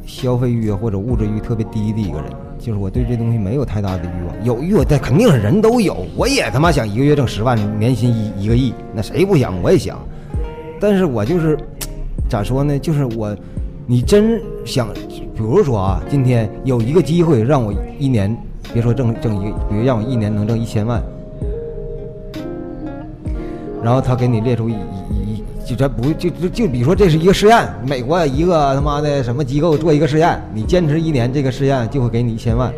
[0.06, 2.30] 消费欲啊或者物质欲特别低的一个人，
[2.66, 9.54] 就是我对这东西没有太大的欲望，有欲望但肯定是人都有，我也他妈想一个月挣十万，年薪一一个亿，那谁不想？
[9.62, 9.96] 我也想，
[10.80, 11.56] 但是我就是
[12.28, 12.76] 咋说呢？
[12.76, 13.32] 就是我，
[13.86, 14.92] 你真想，
[15.32, 18.36] 比如说啊，今天有一个机会让我一年，
[18.72, 21.00] 别说挣挣一个，比如让我一年能挣一千万。
[23.80, 25.35] 然后他给你列出一一一，
[25.66, 32.72] 就咱不就就就比如说这是一个试验，美国一个他妈的什么机构做一个试验，你坚持一年，这个试验就会给你一千万，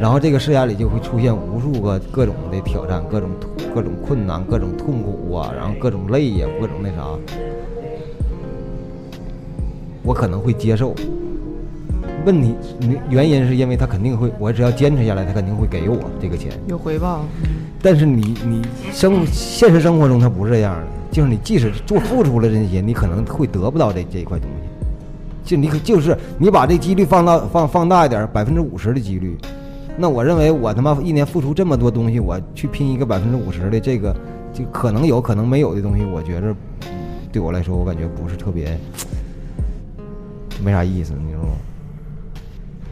[0.00, 3.30] 然后这个试验里就会出现无数个各种的挑战，各种
[3.74, 7.02] 各种困难，各种痛苦啊，然后各种累呀、各种那啥，
[10.04, 10.94] 我可能会接受。
[12.24, 12.54] 问题
[13.10, 16.52] 原因是因为他肯定会，我只要坚持下来，他肯定会给我这个钱。
[16.68, 17.24] 有回报，
[17.82, 18.62] 但是你你
[18.92, 24.68] 生现实生活中他不是这样的，就是你即使做付出了这些，你可能会得不到这这一块东西。
[25.44, 29.38] 就你可就是你把这几率放大放放大一点，百分之五十的几率，
[29.96, 34.12] 那我认为我他妈一年付出这么多东西，我去拼一个百分之五十的这个，
[34.52, 36.52] 就可能有可能没有的东西，我觉着
[37.30, 38.76] 对我来说，我感觉不是特别
[40.64, 41.50] 没啥意思，你知道吗？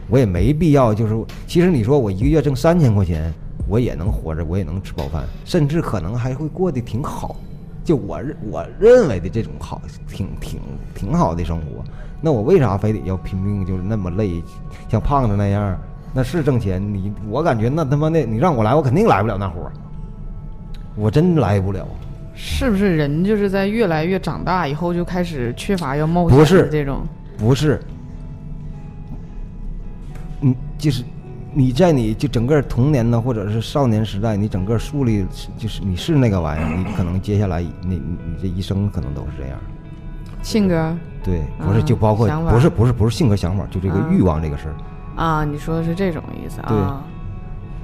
[0.09, 1.13] 我也没必要，就是
[1.45, 3.33] 其实你说我一个月挣三千块钱，
[3.67, 7.35] 我也能活着，我也能吃饱饭，甚至可能还会过得挺好。
[7.83, 10.59] 就我认我认为的这种好，挺挺
[10.95, 11.83] 挺好的生活，
[12.21, 14.41] 那我为啥非得要拼命，就是那么累，
[14.89, 15.77] 像胖子那样？
[16.13, 19.71] 那是挣钱，你我感觉那他妈的，你让我来，我肯定来不了那活儿。
[20.95, 21.85] 我真来不了。
[22.35, 27.01] 是不是人就是在越来越长大以后就开始缺乏要冒险不是的这种？
[27.37, 27.79] 不是，
[30.41, 31.03] 嗯就是
[31.53, 35.25] 你在你就整个童年呢，或者是少年时代，你整个树立
[35.57, 39.59] 就是你是那个玩意儿，你可能接下来你你你这一生可能都是这样。
[40.41, 40.95] 性格。
[41.23, 44.75] 对，不是啊就包括不是不是不是性格想法，就这个啊欲望这个事儿。
[45.15, 46.77] 啊，你说的是这种意思对。
[46.77, 47.01] 啊？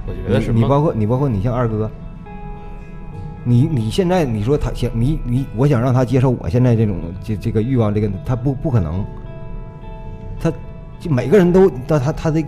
[0.06, 1.88] 我觉得是你包括你包括你像二哥，
[3.44, 9.04] 你你现在你说他想你你我想让他接受我现在这种这这个欲望，这个他不不可能，
[10.40, 10.50] 他
[10.98, 12.42] 就每个人都他他他的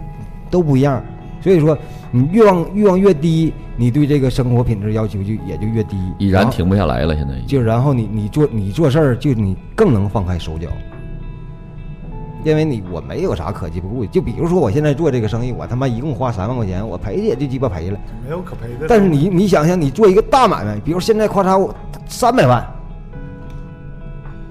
[0.50, 1.02] 都不一样，
[1.42, 1.76] 所以说
[2.12, 7.34] 你欲望欲望越低，你对这个生活品质要求就也就越低，已然停不下来了，现在。
[7.46, 10.68] 就然后你你做你做事儿就你更能放开手脚，
[12.44, 14.06] 因为你我没有啥可鸡巴顾的。
[14.06, 17.98] 就比如说我现在做这个生意，我他妈一共花三万块钱，我赔也就鸡巴赔了。
[18.24, 18.86] 没有可赔的。
[18.88, 21.74] 但是你你想想，你做一个大买卖，比如现在咔嚓我
[22.06, 22.64] 三百万，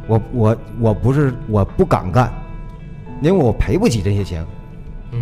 [0.08, 2.30] 我我我不是我不敢干，
[3.22, 4.46] 因为我赔不起这些钱。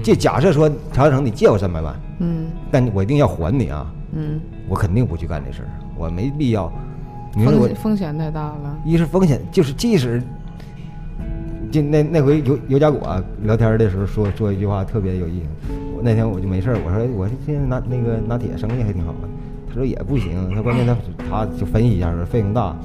[0.03, 6.71] 就假设说曹小成你借我三百万，嗯但我一定要还你啊，嗯，我肯定不去干这事儿，我没必要。
[7.35, 8.77] 你说我风险风险太大了。
[8.85, 10.21] 一是风险，就是即使
[11.71, 15.73] 就那那回尤尤家果聊天的时候说说一句话特别有意思。
[15.95, 19.27] 我那天我就没事儿，我说我现在拿那个拿铁生意还挺好的，
[19.67, 20.95] 他说也不行，他关键他
[21.29, 22.75] 他就分析一下说费用大。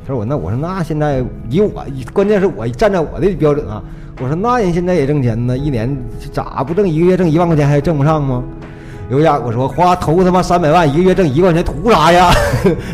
[0.00, 3.82] 他说我那我说那现在以我关键是我站在我的标准啊，
[4.20, 5.96] 我说那人现在也挣钱呢，一年
[6.32, 8.42] 咋不挣一个月挣一万块钱还挣不上吗？
[9.10, 12.30] 有家我说花投他妈三百万一个月挣一万块钱图啥呀？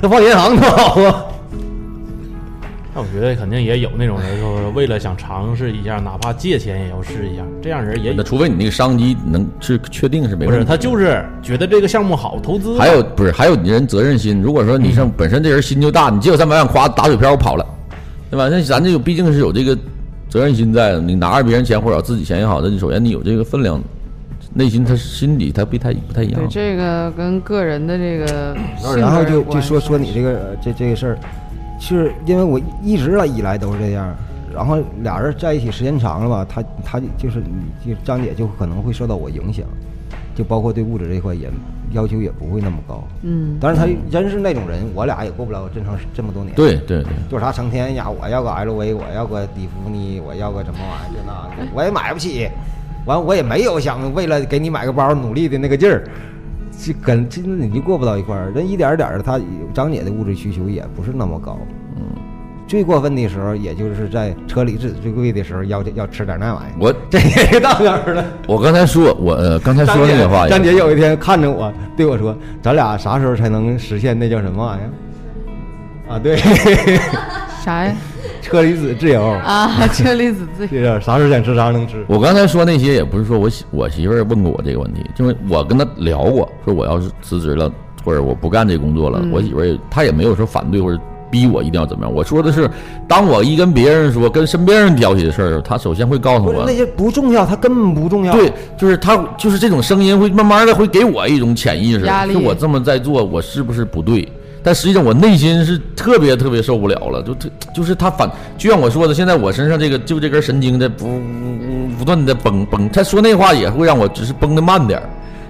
[0.00, 1.24] 那放银行多好啊！
[2.94, 8.14] 那我觉得肯定也有那种人说，为了想尝试一下，哪怕借钱也要试一下，这样人也有。
[8.16, 10.70] 那除非你那个商机能是确定是没不是问题。
[10.70, 12.78] 他就是觉得这个项目好，投资。
[12.78, 14.40] 还有不是还有你人责任心。
[14.40, 17.66] 如果说你上本身这人心就大，你借我三百万，夸打水漂我跑了，
[18.30, 18.48] 对吧？
[18.48, 19.76] 那咱这个毕竟是有这个
[20.34, 21.00] 责任心在的。
[21.00, 23.80] 你拿着别人钱或者自己钱也好，那你首先你有这个分量，
[24.52, 26.48] 内心他心里他不太不太一样对，。
[26.48, 31.18] 这个跟个人的这个性然后就就说说你这个呃这这个事儿，
[31.78, 34.12] 是因为我一直来以来都是这样，
[34.52, 37.38] 然后俩人在一起时间长了吧，他他就是
[37.84, 39.64] 你就张姐就可能会受到我影响，
[40.34, 41.48] 就包括对物质这块也
[41.92, 43.02] 要求也不会那么高。
[43.22, 52.48] 嗯，但是他真是那种人，我俩也过不了这长这么多年。，对对对，做啥成天呀，我要个 LV，我要个迪芙尼，我要个什么玩意儿这那的，我也买不起。
[53.06, 56.04] 完，我也没有想为了给你买个包努力的那个劲儿，
[56.78, 58.50] 这跟这你就过不到一块儿。
[58.52, 59.38] 人一点儿点儿的，他
[59.74, 61.58] 张姐的物质需求也不是那么高。
[62.74, 66.76] 嗯，最过分的时候，也就是在车厘子最贵的时候要要吃点那玩意儿。
[66.80, 67.18] 我 这
[67.52, 68.24] 也到哪儿了？
[68.48, 74.90] 我刚才说我呃刚才说那个话，张姐有一天看着我，对我说：“咱俩啥时候才能实现那叫什么玩意儿？”
[76.14, 76.36] 啊，对，
[77.64, 77.94] 啥呀？
[78.42, 79.22] 车厘子自由。
[79.24, 82.04] 啊，车厘子自由 这啥时候想吃啥时候能吃。
[82.08, 87.72] 我刚才说那些也不是说我媳我媳妇儿问过我这个问题，就是我跟她聊过，说我要是辞职了
[88.04, 91.00] 或者我不干这工作了，嗯我媳妇儿也她也没有说反对或者
[91.34, 92.14] 逼我一定要怎么样。
[92.14, 92.70] 我说的是，
[93.08, 98.32] 当我一跟别人说跟身边人聊起的事儿的时候，她首先会告诉我那，些不重要，他根本不重要。
[98.32, 104.28] 对，就是他就是这种声音会慢慢的会给我一种潜意识，就我这么在做，我是不是不对？
[104.62, 111.20] 但实际上我内心是特别特别受不了了，就特就是他反，就像我说的，现在我身上这个就这根神经在不
[111.98, 115.06] 不断的崩崩，他说那话也会让我只是崩的慢点儿，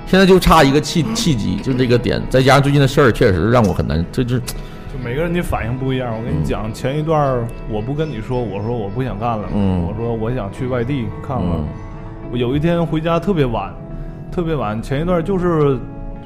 [0.07, 4.47] 现在就差一个契契机，就这个点，再加上最近的事儿，确实让我很难，这就是就
[5.05, 6.17] 每个人的反应不一样。
[6.17, 11.47] 我跟你讲，前一段儿我不跟你说，我说我不想干了，嗯我说我想去外地看看。
[11.47, 11.65] 嗯
[12.33, 13.73] 我有一天回家特别晚，
[14.33, 14.83] 特别晚。
[14.83, 15.79] 前一段就是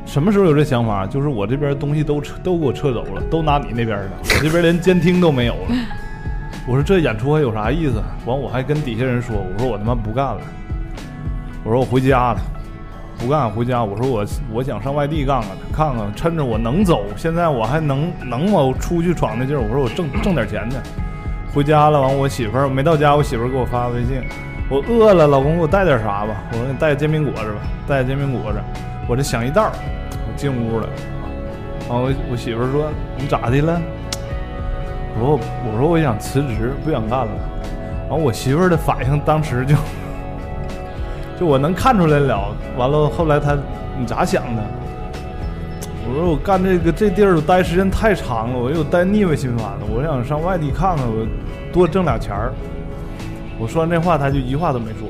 [0.07, 1.07] 什么时候有这想法？
[1.07, 5.77] 就是我这边东西都撤都给我撤走了，都拿你那边了， 我这边连监听都没有了。
[6.67, 8.01] 我说这演出还有啥意思？
[8.25, 10.41] 完我还跟底下人说，我说我他妈不干了，
[11.63, 12.41] 我说我回家了。
[13.19, 20.77] 不干回家，我说我我想上外地干干看看，趁着我能走，现在我还能能我出去闯的劲儿，我说我挣挣点钱去。
[21.53, 24.23] 回家了，完我媳妇儿没到家，我媳妇儿给我发微信，
[24.71, 26.35] 我饿了，老公给我带点啥吧？
[26.53, 27.59] 我说你带煎饼果子吧，
[27.89, 28.61] 带煎饼果子。
[29.09, 29.73] 我这想一道儿，
[30.13, 30.89] 我进屋了，
[31.89, 33.81] 完我我媳妇儿说你咋的了？
[35.15, 35.41] 我说我
[35.73, 37.33] 我说我想辞职，不想干了。
[38.11, 39.75] 完我媳妇儿的反应当时就
[41.39, 42.49] 就我能看出来了。
[42.77, 43.57] 完了后来他
[43.99, 44.63] 你咋想的？
[46.11, 51.27] 我说我干这个这地儿待时间太长了，我又待腻歪心烦了，我想上外地看看，我
[51.71, 52.51] 多挣俩钱儿。
[53.59, 55.07] 我说完这话，他就一句话都没说，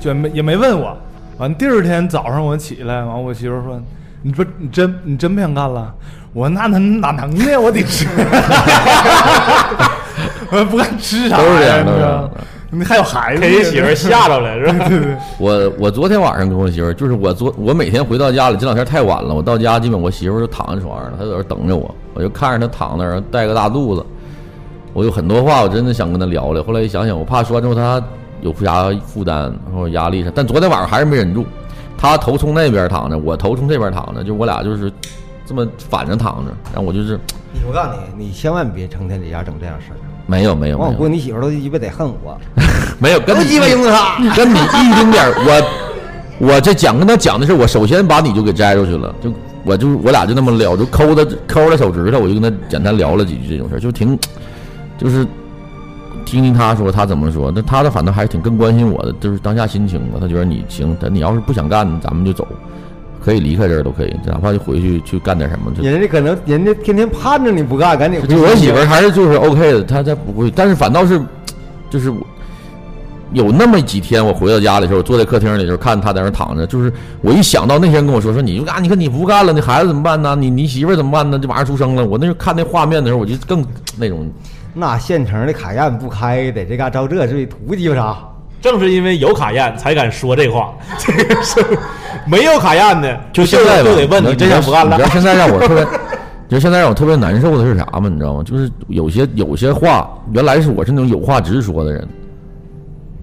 [0.00, 0.96] 就也没也没问我。
[1.36, 3.78] 完第二天早上我起来，完我媳妇说
[4.22, 5.94] ：“你不你真你真不想干了？
[6.32, 7.60] 我说那能哪能呢？
[7.60, 8.06] 我得吃，
[10.52, 11.76] 我不敢吃啥都是这呀？
[11.76, 12.30] 样都是这样
[12.70, 14.90] 你 还有孩子，给人媳妇儿吓着了，是吧？
[15.38, 24.06] 我我昨天晚上跟我媳妇儿，就是我昨我每天回到家里，这两天太晚了，我到家基本我媳妇儿就躺在床上了，她在那儿等着我，我就看着她躺那儿带个大肚子，
[24.92, 28.00] 我有很多话我真的想跟她聊聊，后来一想想，我怕说完之后她
[28.40, 31.44] 有啥负担或者压力啥，但昨天晚上还是没忍住，
[31.98, 34.92] 她头冲那边躺着，我头冲这边躺着，就我俩就是
[35.44, 37.18] 这么反着躺着，然后我就是
[37.66, 39.98] 我告诉你，你千万别成天在家整这样事儿。
[40.30, 42.38] 没有没有我估计你媳妇儿都鸡巴得恨我，
[43.00, 44.16] 没有跟你鸡巴用他。
[44.36, 45.34] 跟你一丁点儿，
[46.38, 49.32] 我我这讲跟他讲的是，我首先把你就给摘出去了，就
[49.64, 54.16] 我就我俩就那么聊，就抠他抠他手指头，我就跟他简单聊了几句这种事儿，就挺
[54.96, 55.26] 就是
[56.24, 62.46] 听听他说他怎么说，那他的反倒还是挺更关心我的，就是当下心情吧，他觉得你行，但你要是不想干，咱们就走，
[63.22, 68.34] 可以离开这儿都可以，哪怕就回去去干点什么，就人家可能人家天天盼着你不干，赶紧回去。
[68.34, 71.20] 就我媳妇儿还是就是 OK 的，她她不会，但是反倒是，
[71.90, 72.18] 就是我
[73.32, 80.34] 有那么几天，我回到家里的时候，坐在客厅里的时候，看她在那儿躺着，就是我一想到那天跟我说说你就干，你看你不干了，你孩子怎么办呢？
[80.34, 81.38] 你你媳妇儿怎么办呢？
[81.38, 83.64] 这马上出生了，我那时候看那画面的时候，我就更
[83.96, 84.28] 那种，
[84.72, 88.16] 那现成的卡宴不开，在这嘎照这是图鸡巴啥？
[88.60, 91.64] 正是因为有卡宴才敢说这话，这个是
[92.26, 95.14] 没有卡宴的，就现在吧，就得问你真想不干了你知道。
[95.14, 95.82] 现在让我特别，
[96.48, 98.08] 你知道现在让我特别难受的是啥吗？
[98.08, 98.42] 你知道吗？
[98.44, 102.06] 就是有些有些话，原来是我是那种有话直说的人，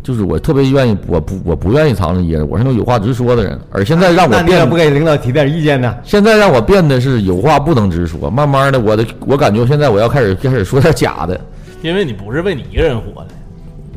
[0.01, 5.95] 就是我特别愿意，我不我不愿意藏着掖着，我是那种有话直说的人，而现在让我变不给领导提点意见呢？
[6.03, 11.39] 现在让我变得是有话不能直说，慢慢的，我的我感觉现在我要开始开始说点假的。
[11.83, 13.27] 因为你不是为你一个人活的，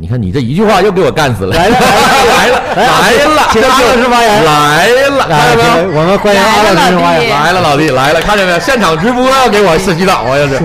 [0.01, 2.85] 你看你这一句话又给我干死了，来了来了来
[3.35, 6.01] 了，请阿老师发言来了，看见没有？
[6.01, 7.29] 我们欢迎阿老师发言。
[7.29, 8.59] 来了，老弟来了，看见没有？
[8.59, 10.39] 现场直播要给我洗洗澡啊！
[10.39, 10.59] 要是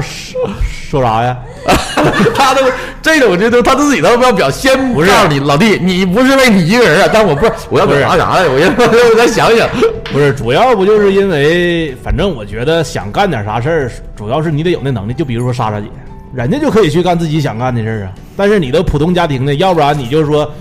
[0.89, 1.35] 说啥呀？
[2.33, 2.61] 他都
[3.01, 7.09] 这种这都他自己都不要表，先不告诉你老弟，你不是为你一个人啊！
[7.11, 8.47] 但我不是我要表达啥来？
[8.47, 9.67] 我先 我再想想。
[10.13, 15.13] 不是，主要不就是因为，反正我觉得想干点啥事儿，主要是你得有那能力。
[15.13, 15.87] 就比如说莎莎姐，
[16.35, 18.13] 人家就可以去干自己想干的事儿啊。
[18.35, 20.51] 但是你的普通家庭呢，要不然你就说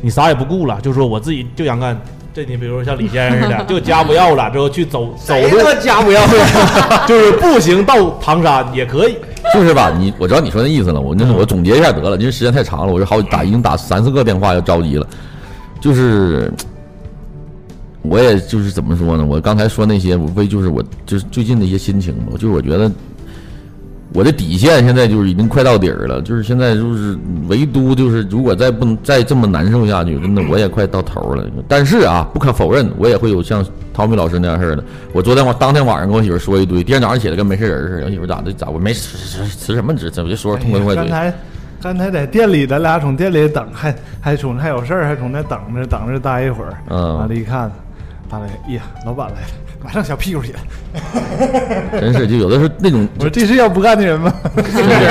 [0.00, 2.00] 你啥也不顾了，就说我自己就想干。
[2.32, 7.02] 这你比如说像李先生似的， 就家不要了，之后去走走路，家不要了？
[7.08, 9.16] 就是步行到唐山也可以。
[9.52, 15.04] 就是吧，你我知道你说那意思了，我那我总结一下得了，因为时间太长了，我就好打已经打三四个电话，要着急了。
[15.80, 16.52] 就是，
[18.02, 19.26] 我也就是怎么说呢？
[19.28, 22.32] 我刚才说那些，无非就是我就是最近的一些心情吧。
[22.34, 22.88] 就是我觉得
[24.12, 27.16] 我的底线现在就是已经快到底儿了，就是现在就是
[27.48, 31.46] 唯独就是如果再不能再这么难受下去，真的我也快到头了。
[31.68, 34.82] 但是啊，不可否认，我也会有像陶米老师那样似的。
[35.12, 38.06] 我昨天晚当天晚上跟我媳妇说一堆，第二天早上起来跟没事人似的。
[38.06, 40.10] 我媳妇咋的咋我没辞辞辞什么职？
[40.16, 41.04] 我就说痛快痛快嘴。
[41.04, 41.34] 刚才
[41.80, 46.74] 刚才在店里，咱俩从店里等，还还从还有事儿，还从那等着等着待一会儿。
[46.88, 47.70] 嗯完了，一看，
[48.28, 49.46] 大雷，哎呀，老板来了，
[49.82, 50.60] 马上小屁股起来。
[52.00, 54.32] 真是就有的时候那种我说这是要不干的人吗？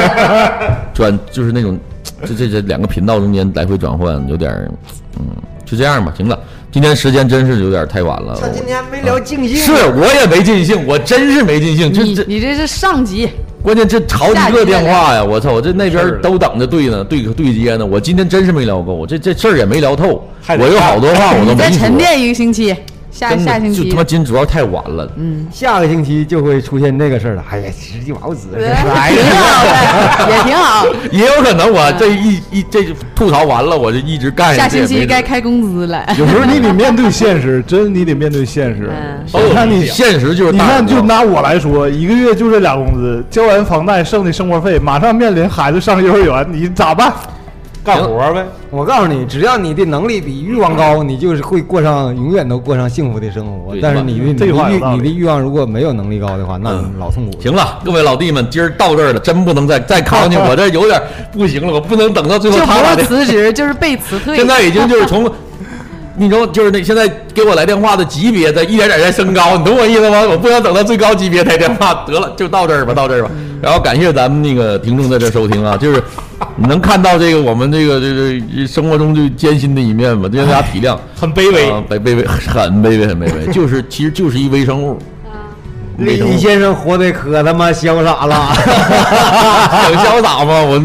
[0.94, 1.78] 转就是那种，
[2.26, 4.70] 这这这两个频道中间来回转换，有点儿，
[5.18, 5.26] 嗯，
[5.66, 6.14] 就这样吧。
[6.18, 6.38] 行了，
[6.72, 8.38] 今天时间真是有点太晚了。
[8.42, 9.58] 他今天没聊尽兴。
[9.58, 11.92] 是我也没尽兴，我真是没尽兴。
[11.94, 13.30] 这你这你这是上级，
[13.64, 15.24] 关键这好几个电话呀！
[15.24, 17.86] 我操，我这那边都等着对呢，对对接呢。
[17.86, 20.28] 我今天真是没聊够，这这事儿也没聊透。
[20.60, 21.80] 我有好多话我都你再没说。
[21.80, 22.76] 沉淀一个星期，
[23.12, 25.12] 下真的下星期就他妈今主要太晚了。
[25.18, 27.44] 嗯下个星期就会出现那个事儿了。
[27.50, 30.28] 哎呀，实际毛子对来挺好了。
[30.28, 30.86] 的，也挺好。
[31.12, 32.86] 也有可能我这一一这
[33.16, 34.98] 吐槽完了，我就一直干下下去也没准。
[35.00, 36.06] 星期该开工资了。
[36.18, 38.90] 有时候你得面对现实， 真你得面对现实。
[39.34, 47.12] 你看你现实就是你看，就拿我来说，一个月就这俩工资，交完房贷剩的生活费，马上面临孩子上幼儿园，你咋办？
[47.96, 48.46] 干活呗。
[48.72, 53.76] 我告诉你，只要你的能力比欲望高，你就是会过上永远都过上幸福的生活。
[53.82, 57.42] 但是你的欲你的欲望如果没有能力高的话，那老痛苦了。
[57.42, 63.04] 行了，各位老弟们，今儿到这儿了，真不能再再扛去， 我这有点不行了，我不能等到最后就不是他俩的。
[63.04, 64.36] 辞职，就是被辞退。
[64.36, 65.30] 现在已经就是从，
[66.16, 70.22] 你知道，就是那现在给我来电话的级别在一点点在升高，你懂我意思吗？
[70.30, 73.32] 我不想等到最高级别来电话，得了，就到这儿吧，到这儿吧。
[73.62, 76.02] 然后感谢咱们那个听众在这收听啊，就是
[76.56, 80.98] 你能看到这个我们这个这个生活中最艰辛的一面吧，让大家体谅。
[81.16, 84.98] 很卑微，啊，卑卑微， 很卑微，很卑微， 就是其实就是一微生物。
[85.98, 90.64] 微生物李先生活得可他妈潇洒了，很潇洒吗？
[90.64, 90.82] 我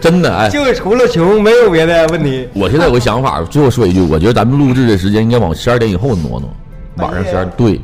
[0.00, 2.48] 真的哎，就除了穷没有别的问题。
[2.54, 6.48] 我现在有个想法，最后说一句，我觉得咱们录制的时间应该往十二点以后挪挪，
[6.96, 7.78] 晚上十二对，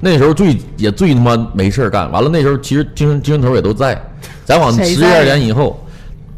[0.00, 2.10] 那时候最也最他妈没事儿干。
[2.10, 4.00] 完了那时候其实精神精神头也都在，
[4.44, 5.78] 咱往谁十一二点以后，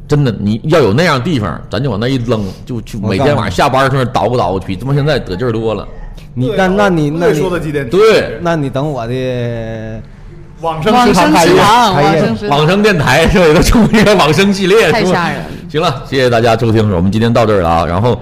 [0.06, 5.86] 真的你要有那样地方，咱就往那一扔，就去我告诉每天晚上下班儿上那儿捣鼓捣鼓，比他妈现在得劲儿多了。
[6.34, 7.88] 你那那你那说的你几点？
[7.90, 9.12] 对，那你等我的
[10.62, 11.50] 往生往生食堂开业。
[11.50, 13.46] 食堂，开业往生往生电台是吧？
[13.46, 15.44] 也都出一个往生系列，是吧太吓人了。
[15.68, 17.84] 行了，谢谢大家收听，我们今天到这儿了啊。
[17.84, 18.20] 然后，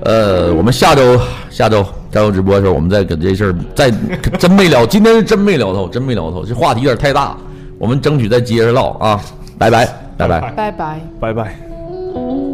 [0.00, 1.20] 呃，我们下周
[1.50, 3.90] 下周下周直播的时候，我们再跟这事儿再
[4.38, 7.36] 真没聊，今天是真没聊透，真没聊透，这话题有点太大，
[7.78, 9.20] 我们争取再接着唠啊。
[9.58, 9.86] 拜拜，
[10.16, 10.40] 拜拜。
[10.52, 11.00] 拜拜。
[11.20, 12.47] 拜拜。